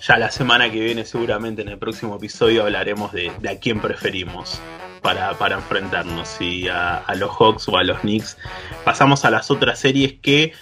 Ya 0.00 0.16
la 0.16 0.30
semana 0.30 0.70
que 0.70 0.80
viene, 0.80 1.04
seguramente 1.04 1.62
en 1.62 1.68
el 1.68 1.78
próximo 1.78 2.16
episodio, 2.16 2.62
hablaremos 2.62 3.12
de, 3.12 3.30
a 3.48 3.58
quién 3.58 3.80
preferimos 3.80 4.60
para, 5.02 5.54
enfrentarnos, 5.54 6.28
si 6.28 6.68
a, 6.68 6.98
a, 6.98 7.14
los 7.14 7.30
Hawks 7.30 7.68
o 7.68 7.76
a 7.76 7.82
los 7.82 8.00
Knicks. 8.00 8.36
Pasamos 8.84 9.24
a 9.24 9.30
las 9.30 9.50
otras 9.50 9.78
series 9.80 10.14
que 10.20 10.52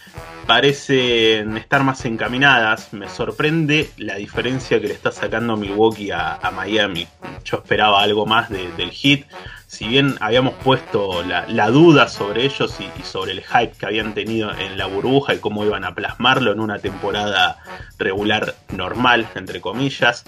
parecen 0.47 1.57
estar 1.57 1.83
más 1.83 2.05
encaminadas. 2.05 2.93
Me 2.93 3.09
sorprende 3.09 3.91
la 3.99 4.15
diferencia 4.17 4.81
que 4.81 4.89
le 4.89 4.95
está 4.95 5.11
sacando 5.11 5.57
Milwaukee 5.57 6.11
a, 6.13 6.51
Miami. 6.55 7.07
Yo 7.45 7.59
esperaba 7.59 8.03
algo 8.03 8.27
más 8.27 8.49
del 8.49 8.91
hit. 8.91 9.27
Si 9.67 9.89
bien 9.89 10.17
habíamos 10.21 10.55
puesto 10.55 11.25
la, 11.25 11.71
duda 11.71 12.09
sobre 12.09 12.45
ellos 12.45 12.77
y, 12.81 13.03
sobre 13.03 13.33
el 13.33 13.43
hype 13.43 13.73
que 13.73 13.87
habían 13.87 14.15
tenido 14.15 14.53
en 14.53 14.79
la 14.79 14.87
burbuja 14.87 15.35
y 15.35 15.39
cómo 15.39 15.65
iban 15.65 15.85
a 15.85 15.95
plasmarlo 15.95 16.53
en 16.53 16.61
una 16.61 16.79
temporada 16.79 17.59
regular 17.99 18.55
normal, 18.69 19.27
entre 19.35 19.61
comillas. 19.61 20.25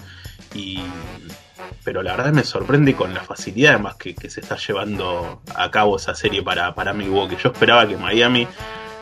Y, 0.53 0.79
pero 1.85 2.03
la 2.03 2.17
verdad 2.17 2.33
me 2.33 2.43
sorprende 2.43 2.95
con 2.95 3.13
la 3.13 3.21
facilidad 3.21 3.75
además 3.75 3.95
que, 3.95 4.13
se 4.29 4.41
está 4.41 4.57
llevando 4.57 5.41
a 5.55 5.71
cabo 5.71 5.95
esa 5.95 6.15
serie 6.15 6.43
para, 6.43 6.75
para 6.75 6.93
Milwaukee. 6.93 7.37
Yo 7.41 7.51
esperaba 7.51 7.87
que 7.87 7.95
Miami 7.95 8.45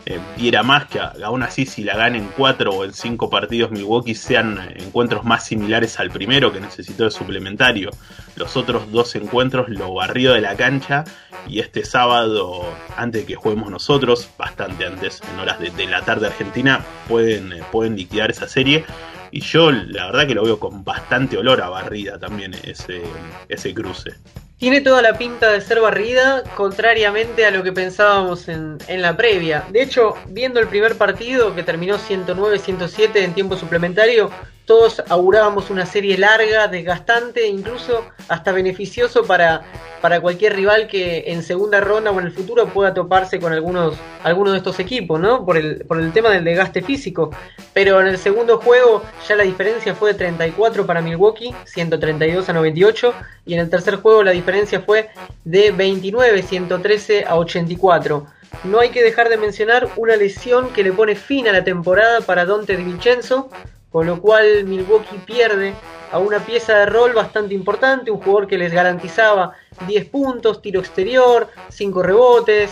eh, 0.10 0.22
diera 0.38 0.64
más, 0.64 0.86
que 0.86 1.02
aún 1.02 1.44
así 1.44 1.66
si 1.66 1.84
la 1.84 1.98
gana 1.98 2.18
en 2.18 2.30
cuatro 2.38 2.72
o 2.72 2.86
en 2.86 2.94
cinco 2.94 3.30
partidos 3.30 3.72
Milwaukee 3.72 4.16
sean 4.16 4.58
encuentros 4.78 5.26
más 5.26 5.46
similares 5.46 6.00
al 6.00 6.12
primero 6.12 6.54
que 6.54 6.62
necesitó 6.62 7.04
de 7.04 7.12
suplementario. 7.12 7.90
Los 8.38 8.56
otros 8.56 8.90
dos 8.90 9.14
encuentros 9.16 9.68
lo 9.68 9.94
barrió 9.94 10.32
de 10.32 10.40
la 10.40 10.56
cancha 10.56 11.04
y 11.46 11.60
este 11.60 11.84
sábado, 11.84 12.64
antes 12.96 13.24
de 13.24 13.28
que 13.28 13.36
juguemos 13.36 13.70
nosotros, 13.70 14.30
bastante 14.38 14.86
antes, 14.86 15.22
en 15.30 15.40
horas 15.42 15.60
de, 15.60 15.88
la 15.88 16.02
tarde 16.04 16.28
argentina, 16.28 16.86
pueden, 17.10 17.52
eh, 17.52 17.62
pueden 17.70 17.98
liquidar 17.98 18.32
esa 18.32 18.48
serie. 18.48 18.86
Y 19.32 19.42
yo 19.42 19.74
la 19.74 20.06
verdad 20.06 20.26
que 20.26 20.36
lo 20.36 20.46
veo 20.46 20.58
con 20.58 20.86
bastante 20.86 21.38
olor 21.38 21.62
a 21.62 21.68
barrida 21.68 22.18
también 22.18 22.54
ese, 22.64 23.02
ese 23.50 23.74
cruce. 23.74 24.14
Tiene 24.58 24.82
toda 24.82 25.04
la 25.04 25.18
pinta 25.20 25.52
de 25.52 25.62
ser 25.62 25.80
barrida, 25.82 26.44
contrariamente 26.56 27.46
a 27.46 27.52
lo 27.52 27.62
que 27.62 27.72
pensábamos 27.72 28.50
en, 28.50 28.80
en 28.88 29.04
la 29.04 29.16
previa. 29.16 29.64
De 29.70 29.84
hecho, 29.84 30.16
viendo 30.30 30.60
el 30.60 30.68
primer 30.68 30.98
partido, 30.98 31.54
que 31.54 31.62
terminó 31.62 31.98
109-107 32.00 33.18
en 33.18 33.34
tiempo 33.34 33.56
suplementario, 33.56 34.32
todos 34.68 35.02
augurábamos 35.08 35.70
una 35.70 35.86
serie 35.86 36.18
larga, 36.18 36.68
desgastante, 36.68 37.48
incluso 37.48 38.04
hasta 38.28 38.52
beneficioso 38.52 39.24
para, 39.24 39.62
para 40.02 40.20
cualquier 40.20 40.58
rival 40.58 40.90
que 40.90 41.24
en 41.28 41.42
segunda 41.42 41.80
ronda 41.80 42.12
o 42.12 42.20
en 42.20 42.26
el 42.26 42.34
futuro 42.34 42.68
pueda 42.68 42.94
toparse 42.94 43.40
con 43.40 43.54
algunos, 43.54 43.96
algunos 44.26 44.52
de 44.52 44.58
estos 44.58 44.78
equipos, 44.82 45.22
¿no? 45.22 45.46
Por 45.46 45.56
el, 45.56 45.86
por 45.86 46.02
el 46.02 46.12
tema 46.12 46.32
del 46.32 46.44
desgaste 46.44 46.82
físico. 46.82 47.32
Pero 47.74 48.02
en 48.02 48.08
el 48.08 48.18
segundo 48.18 48.58
juego 48.58 49.04
ya 49.26 49.38
la 49.38 49.44
diferencia 49.44 49.96
fue 49.96 50.12
de 50.12 50.20
34 50.20 50.86
para 50.86 51.02
Milwaukee, 51.02 51.56
132 51.64 52.50
a 52.50 52.52
98. 52.54 53.14
Y 53.46 53.54
en 53.54 53.62
el 53.62 53.70
tercer 53.70 53.96
juego 53.96 54.22
la 54.22 54.32
diferencia 54.32 54.82
fue 54.82 55.10
de 55.46 55.72
29, 55.72 56.44
113 56.44 57.24
a 57.26 57.38
84. 57.38 58.28
No 58.66 58.80
hay 58.80 58.90
que 58.90 59.02
dejar 59.02 59.30
de 59.30 59.38
mencionar 59.38 59.88
una 59.96 60.18
lesión 60.18 60.74
que 60.74 60.84
le 60.84 60.92
pone 60.92 61.16
fin 61.16 61.48
a 61.48 61.54
la 61.54 61.64
temporada 61.64 62.20
para 62.20 62.46
Dante 62.46 62.76
Di 62.76 62.84
Vincenzo, 62.84 63.50
con 63.98 64.06
lo 64.06 64.22
cual 64.22 64.64
Milwaukee 64.66 65.18
pierde 65.26 65.74
a 66.12 66.20
una 66.20 66.38
pieza 66.46 66.78
de 66.78 66.86
rol 66.86 67.14
bastante 67.14 67.56
importante, 67.56 68.12
un 68.12 68.20
jugador 68.22 68.46
que 68.46 68.56
les 68.56 68.72
garantizaba 68.72 69.54
10 69.88 70.06
puntos, 70.10 70.62
tiro 70.62 70.80
exterior, 70.82 71.48
5 71.70 72.04
rebotes. 72.04 72.70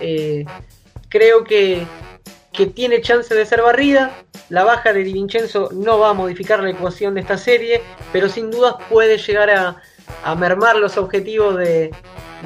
Eh, 0.00 0.44
creo 1.08 1.42
que, 1.42 1.84
que, 2.52 2.66
tiene 2.66 3.00
chance 3.00 3.34
de 3.34 3.44
ser 3.44 3.60
barrida. 3.60 4.12
La 4.50 4.62
baja 4.62 4.92
de 4.92 5.02
Di 5.02 5.12
Vincenzo 5.12 5.68
no 5.72 5.98
va 5.98 6.10
a 6.10 6.14
modificar 6.14 6.62
la 6.62 6.70
ecuación 6.70 7.14
de 7.14 7.22
esta 7.22 7.38
serie, 7.38 7.82
pero 8.12 8.28
sin 8.28 8.48
dudas 8.48 8.76
puede 8.88 9.18
llegar 9.18 9.50
a, 9.50 9.82
a 10.22 10.34
mermar 10.36 10.76
los 10.76 10.96
objetivos 10.96 11.56
de, 11.56 11.90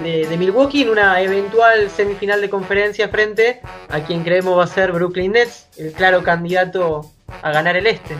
de, 0.02 0.26
de, 0.26 0.38
Milwaukee 0.38 0.84
en 0.84 0.88
una 0.88 1.20
eventual 1.20 1.90
semifinal 1.90 2.40
de 2.40 2.48
conferencia 2.48 3.10
frente 3.10 3.60
a 3.90 4.00
quien 4.00 4.24
creemos 4.24 4.56
va 4.56 4.64
a 4.64 4.68
ser 4.68 4.90
Brooklyn 4.90 5.32
Nets, 5.32 5.66
el 5.76 5.92
claro 5.92 6.22
candidato 6.22 7.12
a 7.42 7.50
ganar 7.50 7.76
el 7.76 7.86
este. 7.86 8.16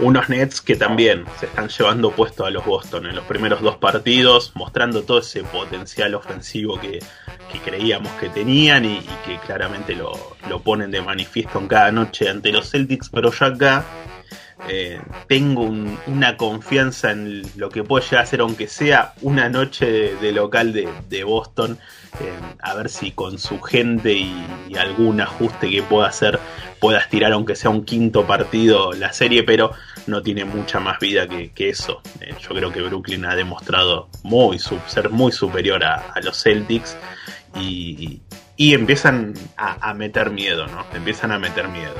Unos 0.00 0.28
Nets 0.28 0.60
que 0.60 0.74
también 0.74 1.24
se 1.38 1.46
están 1.46 1.68
llevando 1.68 2.10
puesto 2.10 2.44
a 2.44 2.50
los 2.50 2.66
Boston 2.66 3.06
en 3.06 3.14
los 3.14 3.24
primeros 3.26 3.62
dos 3.62 3.76
partidos, 3.76 4.52
mostrando 4.56 5.04
todo 5.04 5.20
ese 5.20 5.44
potencial 5.44 6.16
ofensivo 6.16 6.80
que, 6.80 6.98
creíamos 7.64 8.10
que 8.14 8.28
tenían 8.28 8.84
y, 8.84 9.00
que 9.24 9.38
claramente 9.46 9.94
lo, 9.94 10.12
lo, 10.48 10.60
ponen 10.60 10.90
de 10.90 11.00
manifiesto 11.00 11.60
en 11.60 11.68
cada 11.68 11.92
noche 11.92 12.28
ante 12.28 12.50
los 12.50 12.70
Celtics, 12.70 13.08
pero 13.08 13.30
ya 13.30 13.46
acá 13.46 13.84
eh, 14.68 15.00
tengo 15.28 15.70
una 16.06 16.36
confianza 16.36 17.10
en 17.10 17.42
lo 17.56 17.68
que 17.68 17.84
puede 17.84 18.04
llegar 18.04 18.22
a 18.22 18.26
ser, 18.26 18.40
aunque 18.40 18.68
sea 18.68 19.12
una 19.20 19.48
noche 19.48 20.14
de, 20.16 20.32
local 20.32 20.72
de, 20.72 21.24
Boston, 21.24 21.72
eh, 21.72 21.78
a 22.60 22.74
ver 22.74 22.88
si 22.88 23.12
con 23.12 23.38
su 23.38 23.60
gente 23.60 24.12
y, 24.12 24.46
algún 24.78 25.20
ajuste 25.20 25.70
que 25.70 25.84
pueda 25.84 26.08
hacer 26.08 26.40
pueda 26.80 26.98
estirar, 26.98 27.32
aunque 27.32 27.54
sea 27.54 27.70
un 27.70 27.84
quinto 27.84 28.26
partido, 28.26 28.92
la 28.92 29.12
serie, 29.12 29.44
pero 29.44 29.70
no 30.08 30.20
tiene 30.20 30.44
mucha 30.44 30.80
más 30.80 30.98
vida 30.98 31.28
que, 31.28 31.68
eso. 31.68 32.02
Eh, 32.20 32.34
yo 32.40 32.48
creo 32.50 32.72
que 32.72 32.82
Brooklyn 32.82 33.24
ha 33.24 33.36
demostrado 33.36 34.08
muy, 34.24 34.58
ser 34.58 35.10
muy 35.10 35.30
superior 35.30 35.84
a, 35.84 36.12
los 36.22 36.42
Celtics 36.42 36.96
y, 37.60 38.20
empiezan 38.58 39.34
a, 39.56 39.90
a, 39.90 39.94
meter 39.94 40.30
miedo, 40.30 40.66
¿no? 40.66 40.84
Empiezan 40.92 41.30
a 41.30 41.38
meter 41.38 41.68
miedo 41.68 41.94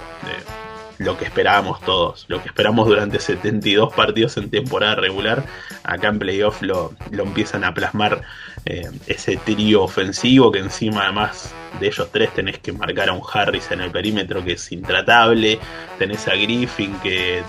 lo 0.99 1.17
que 1.17 1.25
esperábamos 1.25 1.81
todos, 1.81 2.25
lo 2.29 2.43
que 2.43 2.49
esperamos 2.49 2.87
durante 2.87 3.19
72 3.19 3.93
partidos 3.93 4.37
en 4.37 4.51
temporada 4.51 4.95
regular, 4.97 5.45
acá 5.83 6.09
en 6.09 6.19
playoff 6.19 6.63
lo, 6.63 6.95
lo 7.11 7.25
empiezan 7.25 7.65
a 7.65 7.75
plasmar 7.75 8.23
eh, 8.67 8.91
ese 9.07 9.37
trío 9.37 9.83
ofensivo 9.83 10.51
que 10.51 10.61
encima 10.61 11.03
además 11.03 11.53
de 11.81 11.89
ellos 11.89 12.09
tres 12.13 12.33
tenés 12.33 12.59
que 12.59 12.73
marcar 12.73 13.09
a 13.09 13.13
un 13.13 13.23
Harris 13.31 13.71
en 13.71 13.81
el 13.81 13.91
perímetro 13.91 14.45
que 14.45 14.53
es 14.53 14.73
intratable, 14.73 15.59
tenés 15.99 16.27
a 16.29 16.35
Griffin 16.35 16.95
que 17.03 17.43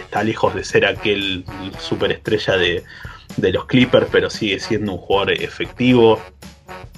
está 0.00 0.24
lejos 0.24 0.54
de 0.54 0.64
ser 0.64 0.86
aquel 0.86 1.44
superestrella 1.78 2.56
de, 2.56 2.84
de 3.36 3.52
los 3.52 3.66
Clippers, 3.66 4.08
pero 4.10 4.30
sigue 4.30 4.58
siendo 4.58 4.92
un 4.92 4.98
jugador 4.98 5.32
efectivo. 5.32 6.20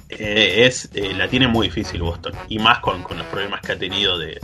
Eh, 0.09 0.65
es, 0.65 0.89
eh, 0.93 1.13
la 1.13 1.27
tiene 1.27 1.47
muy 1.47 1.67
difícil 1.67 2.01
Boston, 2.01 2.33
y 2.49 2.59
más 2.59 2.79
con, 2.79 3.03
con 3.03 3.17
los 3.17 3.27
problemas 3.27 3.61
que 3.61 3.71
ha 3.73 3.77
tenido 3.77 4.17
de, 4.17 4.41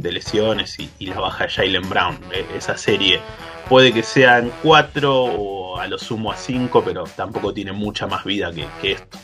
de 0.00 0.12
lesiones 0.12 0.76
y, 0.78 1.06
la 1.06 1.20
baja 1.20 1.44
de 1.44 1.50
Jalen 1.50 1.88
Brown. 1.88 2.18
E, 2.32 2.44
esa 2.56 2.76
serie 2.76 3.20
puede 3.68 3.92
que 3.92 4.02
sean 4.02 4.50
cuatro 4.62 5.24
o 5.24 5.78
a 5.78 5.86
lo 5.86 5.98
sumo 5.98 6.32
a 6.32 6.36
cinco, 6.36 6.82
pero 6.84 7.04
tampoco 7.04 7.52
tiene 7.52 7.72
mucha 7.72 8.06
más 8.06 8.24
vida 8.24 8.50
que 8.80 8.92
esto 8.92 9.18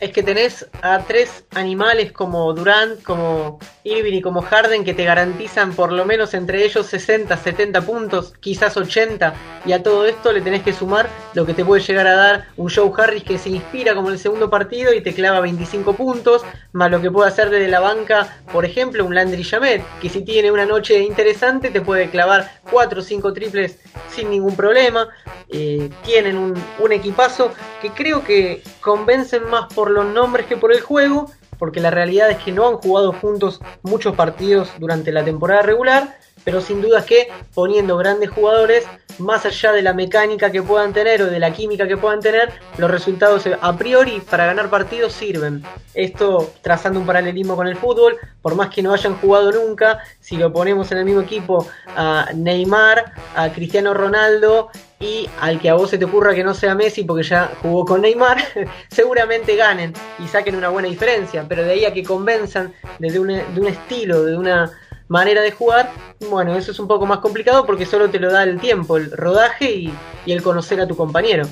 es 0.00 0.12
que 0.12 0.22
tenés 0.22 0.66
a 0.82 1.00
tres 1.00 1.44
animales 1.54 2.12
como 2.12 2.52
Durant, 2.52 3.02
como 3.02 3.58
Irving 3.84 4.14
y 4.14 4.22
como 4.22 4.42
Harden 4.42 4.84
que 4.84 4.94
te 4.94 5.04
garantizan 5.04 5.72
por 5.72 5.92
lo 5.92 6.04
menos 6.04 6.34
entre 6.34 6.64
ellos 6.64 6.86
60, 6.86 7.36
70 7.36 7.80
puntos, 7.82 8.34
quizás 8.40 8.76
80, 8.76 9.34
y 9.66 9.72
a 9.72 9.82
todo 9.82 10.06
esto 10.06 10.32
le 10.32 10.40
tenés 10.40 10.62
que 10.62 10.72
sumar 10.72 11.08
lo 11.34 11.44
que 11.44 11.54
te 11.54 11.64
puede 11.64 11.82
llegar 11.82 12.06
a 12.06 12.14
dar 12.14 12.46
un 12.56 12.70
Joe 12.70 12.90
Harris 12.96 13.24
que 13.24 13.38
se 13.38 13.50
inspira 13.50 13.94
como 13.94 14.08
en 14.08 14.14
el 14.14 14.20
segundo 14.20 14.48
partido 14.48 14.94
y 14.94 15.00
te 15.00 15.12
clava 15.12 15.40
25 15.40 15.94
puntos, 15.94 16.44
más 16.72 16.90
lo 16.90 17.00
que 17.00 17.10
puede 17.10 17.28
hacer 17.28 17.50
desde 17.50 17.68
la 17.68 17.80
banca, 17.80 18.38
por 18.52 18.64
ejemplo, 18.64 19.04
un 19.04 19.14
Landry 19.14 19.44
Jamet, 19.44 19.82
que 20.00 20.08
si 20.08 20.22
tiene 20.22 20.52
una 20.52 20.64
noche 20.64 21.00
interesante 21.00 21.70
te 21.70 21.80
puede 21.80 22.08
clavar 22.08 22.50
4 22.70 23.00
o 23.00 23.02
5 23.02 23.32
triples 23.32 23.78
sin 24.14 24.30
ningún 24.30 24.54
problema. 24.56 25.08
Eh, 25.50 25.90
tienen 26.04 26.36
un, 26.36 26.54
un 26.78 26.92
equipazo 26.92 27.52
que 27.80 27.90
creo 27.90 28.22
que 28.22 28.62
convencen 28.80 29.48
más 29.48 29.57
por 29.66 29.90
los 29.90 30.06
nombres 30.06 30.46
que 30.46 30.56
por 30.56 30.72
el 30.72 30.80
juego, 30.80 31.30
porque 31.58 31.80
la 31.80 31.90
realidad 31.90 32.30
es 32.30 32.38
que 32.38 32.52
no 32.52 32.68
han 32.68 32.76
jugado 32.76 33.12
juntos 33.12 33.60
muchos 33.82 34.14
partidos 34.14 34.70
durante 34.78 35.12
la 35.12 35.24
temporada 35.24 35.62
regular, 35.62 36.18
pero 36.48 36.62
sin 36.62 36.80
duda 36.80 37.04
que 37.04 37.28
poniendo 37.52 37.98
grandes 37.98 38.30
jugadores, 38.30 38.86
más 39.18 39.44
allá 39.44 39.70
de 39.72 39.82
la 39.82 39.92
mecánica 39.92 40.50
que 40.50 40.62
puedan 40.62 40.94
tener 40.94 41.20
o 41.20 41.26
de 41.26 41.38
la 41.38 41.52
química 41.52 41.86
que 41.86 41.98
puedan 41.98 42.20
tener, 42.20 42.50
los 42.78 42.90
resultados 42.90 43.46
a 43.60 43.76
priori 43.76 44.20
para 44.20 44.46
ganar 44.46 44.70
partidos 44.70 45.12
sirven. 45.12 45.62
Esto 45.92 46.50
trazando 46.62 47.00
un 47.00 47.04
paralelismo 47.04 47.54
con 47.54 47.66
el 47.66 47.76
fútbol, 47.76 48.16
por 48.40 48.54
más 48.54 48.70
que 48.70 48.80
no 48.80 48.94
hayan 48.94 49.16
jugado 49.16 49.52
nunca, 49.52 49.98
si 50.20 50.38
lo 50.38 50.50
ponemos 50.50 50.90
en 50.90 50.96
el 50.96 51.04
mismo 51.04 51.20
equipo 51.20 51.66
a 51.94 52.30
Neymar, 52.34 53.12
a 53.36 53.52
Cristiano 53.52 53.92
Ronaldo 53.92 54.70
y 54.98 55.28
al 55.42 55.60
que 55.60 55.68
a 55.68 55.74
vos 55.74 55.90
se 55.90 55.98
te 55.98 56.06
ocurra 56.06 56.34
que 56.34 56.44
no 56.44 56.54
sea 56.54 56.74
Messi 56.74 57.04
porque 57.04 57.24
ya 57.24 57.52
jugó 57.60 57.84
con 57.84 58.00
Neymar, 58.00 58.38
seguramente 58.90 59.54
ganen 59.54 59.92
y 60.18 60.26
saquen 60.26 60.56
una 60.56 60.70
buena 60.70 60.88
diferencia, 60.88 61.44
pero 61.46 61.62
de 61.62 61.72
ahí 61.72 61.84
a 61.84 61.92
que 61.92 62.02
convenzan 62.02 62.72
de 62.98 63.20
un, 63.20 63.26
de 63.26 63.60
un 63.60 63.66
estilo, 63.66 64.24
de 64.24 64.34
una 64.34 64.72
manera 65.08 65.42
de 65.42 65.50
jugar, 65.50 65.90
bueno, 66.30 66.54
eso 66.56 66.70
es 66.70 66.78
un 66.78 66.86
poco 66.86 67.06
más 67.06 67.18
complicado 67.18 67.66
porque 67.66 67.86
solo 67.86 68.10
te 68.10 68.20
lo 68.20 68.30
da 68.30 68.42
el 68.44 68.60
tiempo, 68.60 68.96
el 68.96 69.10
rodaje 69.10 69.70
y, 69.70 69.94
el 70.26 70.42
conocer 70.42 70.78
a 70.80 70.86
tu 70.86 70.94
compañero. 70.94 71.46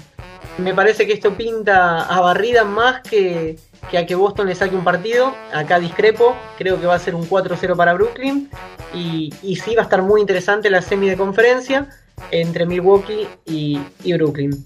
Me 0.58 0.74
parece 0.74 1.06
que 1.06 1.14
esto 1.14 1.34
pinta 1.34 2.02
a 2.02 2.20
barrida 2.20 2.62
más 2.62 3.00
que, 3.00 3.58
que, 3.90 3.96
a 3.96 4.04
que 4.04 4.14
Boston 4.14 4.48
le 4.48 4.54
saque 4.54 4.76
un 4.76 4.84
partido. 4.84 5.34
Acá 5.52 5.80
discrepo, 5.80 6.36
creo 6.58 6.78
que 6.78 6.86
va 6.86 6.94
a 6.94 6.98
ser 6.98 7.14
un 7.14 7.26
4-0 7.26 7.74
para 7.74 7.94
Brooklyn. 7.94 8.50
Y, 8.92 9.30
sí 9.56 9.74
va 9.74 9.82
a 9.82 9.84
estar 9.84 10.02
muy 10.02 10.20
interesante 10.20 10.68
la 10.68 10.82
semi 10.82 11.08
de 11.08 11.16
conferencia 11.16 11.88
entre 12.30 12.66
Milwaukee 12.66 13.26
y, 13.46 13.80
y 14.04 14.12
Brooklyn. 14.12 14.62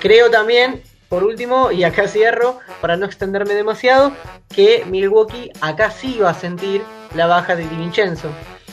Creo 0.00 0.30
también, 0.30 0.82
por 1.10 1.22
último, 1.22 1.70
y 1.72 1.84
acá 1.84 2.08
cierro, 2.08 2.58
para 2.80 2.96
no 2.96 3.04
extenderme 3.04 3.52
demasiado, 3.52 4.12
que 4.48 4.84
Milwaukee 4.86 5.50
acá 5.60 5.90
sí 5.90 6.18
va 6.22 6.30
a 6.30 6.34
sentir 6.34 6.82
la 7.14 7.26
baja 7.26 7.56
de 7.56 7.64
Vincenzo. 7.66 8.28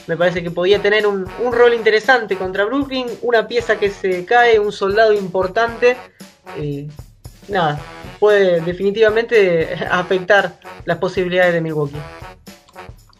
Me 0.08 0.17
parece 0.17 0.41
que 0.41 0.49
podía 0.49 0.82
tener 0.82 1.06
un, 1.06 1.28
rol 1.52 1.73
interesante 1.73 2.36
contra 2.36 2.65
Brooklyn, 2.65 3.08
una 3.21 3.47
pieza 3.47 3.78
que 3.78 3.91
se 3.91 4.25
cae, 4.25 4.60
un 4.60 4.71
soldado 4.71 5.13
importante. 5.13 5.95
Eh, 6.58 6.88
nada, 7.47 7.80
puede 8.19 8.62
definitivamente 8.62 9.75
afectar 9.91 10.60
las 10.86 10.97
posibilidades 10.97 11.54
de 11.54 11.62
Milwaukee. 11.62 11.97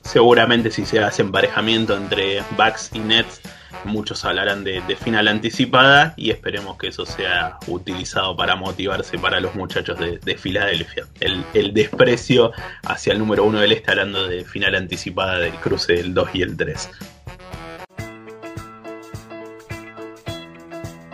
Seguramente 0.02 0.72
si 0.72 0.86
se 0.86 1.00
hace 1.00 1.22
emparejamiento 1.22 1.96
entre 1.96 2.42
Bucks 2.58 2.90
y 2.94 3.00
Nets 3.00 3.42
muchos 3.84 4.26
hablarán 4.26 4.64
de, 4.64 4.82
final 4.96 5.28
anticipada 5.28 6.14
y 6.18 6.32
esperemos 6.32 6.78
que 6.78 6.88
eso 6.88 7.06
sea 7.06 7.58
utilizado 7.68 8.36
para 8.36 8.56
motivarse 8.56 9.18
para 9.18 9.40
los 9.40 9.56
muchachos 9.56 9.98
de, 10.00 10.38
Filadelfia. 10.38 11.06
El, 11.20 11.74
desprecio 11.74 12.52
hacia 12.84 13.14
el 13.14 13.20
número 13.20 13.44
uno 13.44 13.60
del 13.60 13.72
este 13.72 13.92
hablando 13.92 14.28
de 14.28 14.44
final 14.46 14.76
anticipada 14.76 15.40
del 15.40 15.54
cruce 15.54 15.94
del 15.94 16.14
2 16.14 16.30
y 16.34 16.42
el 16.42 16.58
3. 16.58 16.90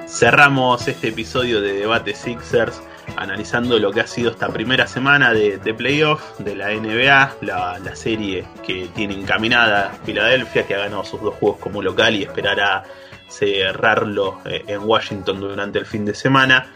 Cerramos 0.08 0.88
este 0.88 1.10
episodio 1.10 1.62
de 1.62 1.74
Debate 1.74 2.13
Sixers 2.13 2.82
analizando 3.15 3.80
lo 3.80 3.91
que 3.91 4.02
ha 4.02 4.08
sido 4.08 4.32
esta 4.32 4.50
primera 4.50 4.88
semana 4.88 5.34
de, 5.34 5.74
playoff 5.74 6.39
de 6.39 6.56
la 6.56 6.70
NBA, 6.72 7.38
la, 7.41 7.96
serie 7.96 8.46
que 8.65 8.89
tiene 8.94 9.13
encaminada 9.15 9.98
Filadelfia, 10.04 10.65
que 10.65 10.76
ha 10.76 10.80
ganado 10.80 11.04
sus 11.04 11.22
dos 11.22 11.36
juegos 11.36 11.60
como 11.60 11.82
local 11.82 12.15
y 12.15 12.24
esperará 12.24 12.84
cerrarlo 13.30 14.39
eh, 14.46 14.63
en 14.68 14.84
Washington 14.84 15.39
durante 15.39 15.80
el 15.80 15.86
fin 15.86 16.06
de 16.06 16.13
semana. 16.13 16.68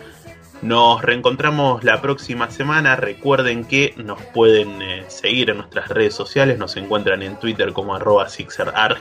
Nos 0.62 1.02
reencontramos 1.02 1.84
la 1.84 2.02
próxima 2.02 2.52
semana. 2.52 2.96
Recuerden 2.98 3.64
que 3.64 3.94
nos 3.98 4.22
pueden 4.22 4.82
eh, 4.82 5.06
seguir 5.08 5.50
en 5.50 5.58
nuestras 5.58 5.88
redes 5.88 6.14
sociales. 6.14 6.58
Nos 6.58 6.76
encuentran 6.76 7.22
en 7.22 7.40
Twitter 7.40 7.72
como 7.72 7.96
arroba 7.96 8.28
SixerArg 8.28 9.00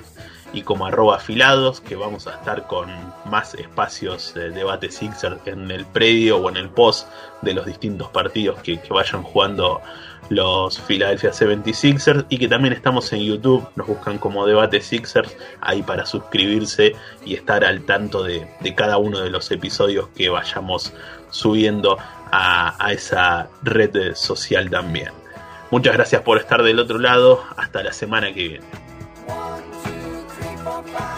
y 0.52 0.62
como 0.62 0.86
arroba 0.86 1.16
afilados, 1.16 1.80
que 1.80 1.96
vamos 1.96 2.26
a 2.26 2.34
estar 2.34 2.66
con 2.66 2.88
más 3.26 3.54
espacios 3.54 4.32
de 4.34 4.50
debate 4.50 4.90
Sixer 4.90 5.38
en 5.44 5.70
el 5.70 5.84
predio 5.84 6.38
o 6.38 6.48
en 6.48 6.56
el 6.56 6.68
post 6.70 7.08
de 7.42 7.54
los 7.54 7.66
distintos 7.66 8.08
partidos 8.08 8.58
que, 8.60 8.80
vayan 8.90 9.22
jugando 9.22 9.80
los 10.30 10.78
Philadelphia 10.80 11.30
76ers 11.30 12.26
y 12.28 12.38
que 12.38 12.48
también 12.48 12.74
estamos 12.74 13.12
en 13.12 13.20
YouTube, 13.20 13.66
nos 13.76 13.86
buscan 13.86 14.18
como 14.18 14.46
Debate 14.46 14.80
Sixers 14.80 15.34
ahí 15.60 15.82
para 15.82 16.04
suscribirse 16.04 16.94
y 17.24 17.34
estar 17.34 17.64
al 17.64 17.82
tanto 17.82 18.22
de, 18.22 18.46
cada 18.76 18.98
uno 18.98 19.20
de 19.20 19.30
los 19.30 19.50
episodios 19.50 20.08
que 20.08 20.28
vayamos 20.28 20.92
subiendo 21.30 21.98
a, 22.30 22.84
a 22.84 22.92
esa 22.92 23.48
red 23.62 24.14
social 24.14 24.68
también. 24.70 25.12
Muchas 25.70 25.94
gracias 25.94 26.22
por 26.22 26.38
estar 26.38 26.62
del 26.62 26.78
otro 26.78 26.98
lado, 26.98 27.44
hasta 27.56 27.82
la 27.82 27.92
semana 27.92 28.32
que 28.32 28.48
viene. 28.48 28.66
Bye. 30.82 31.17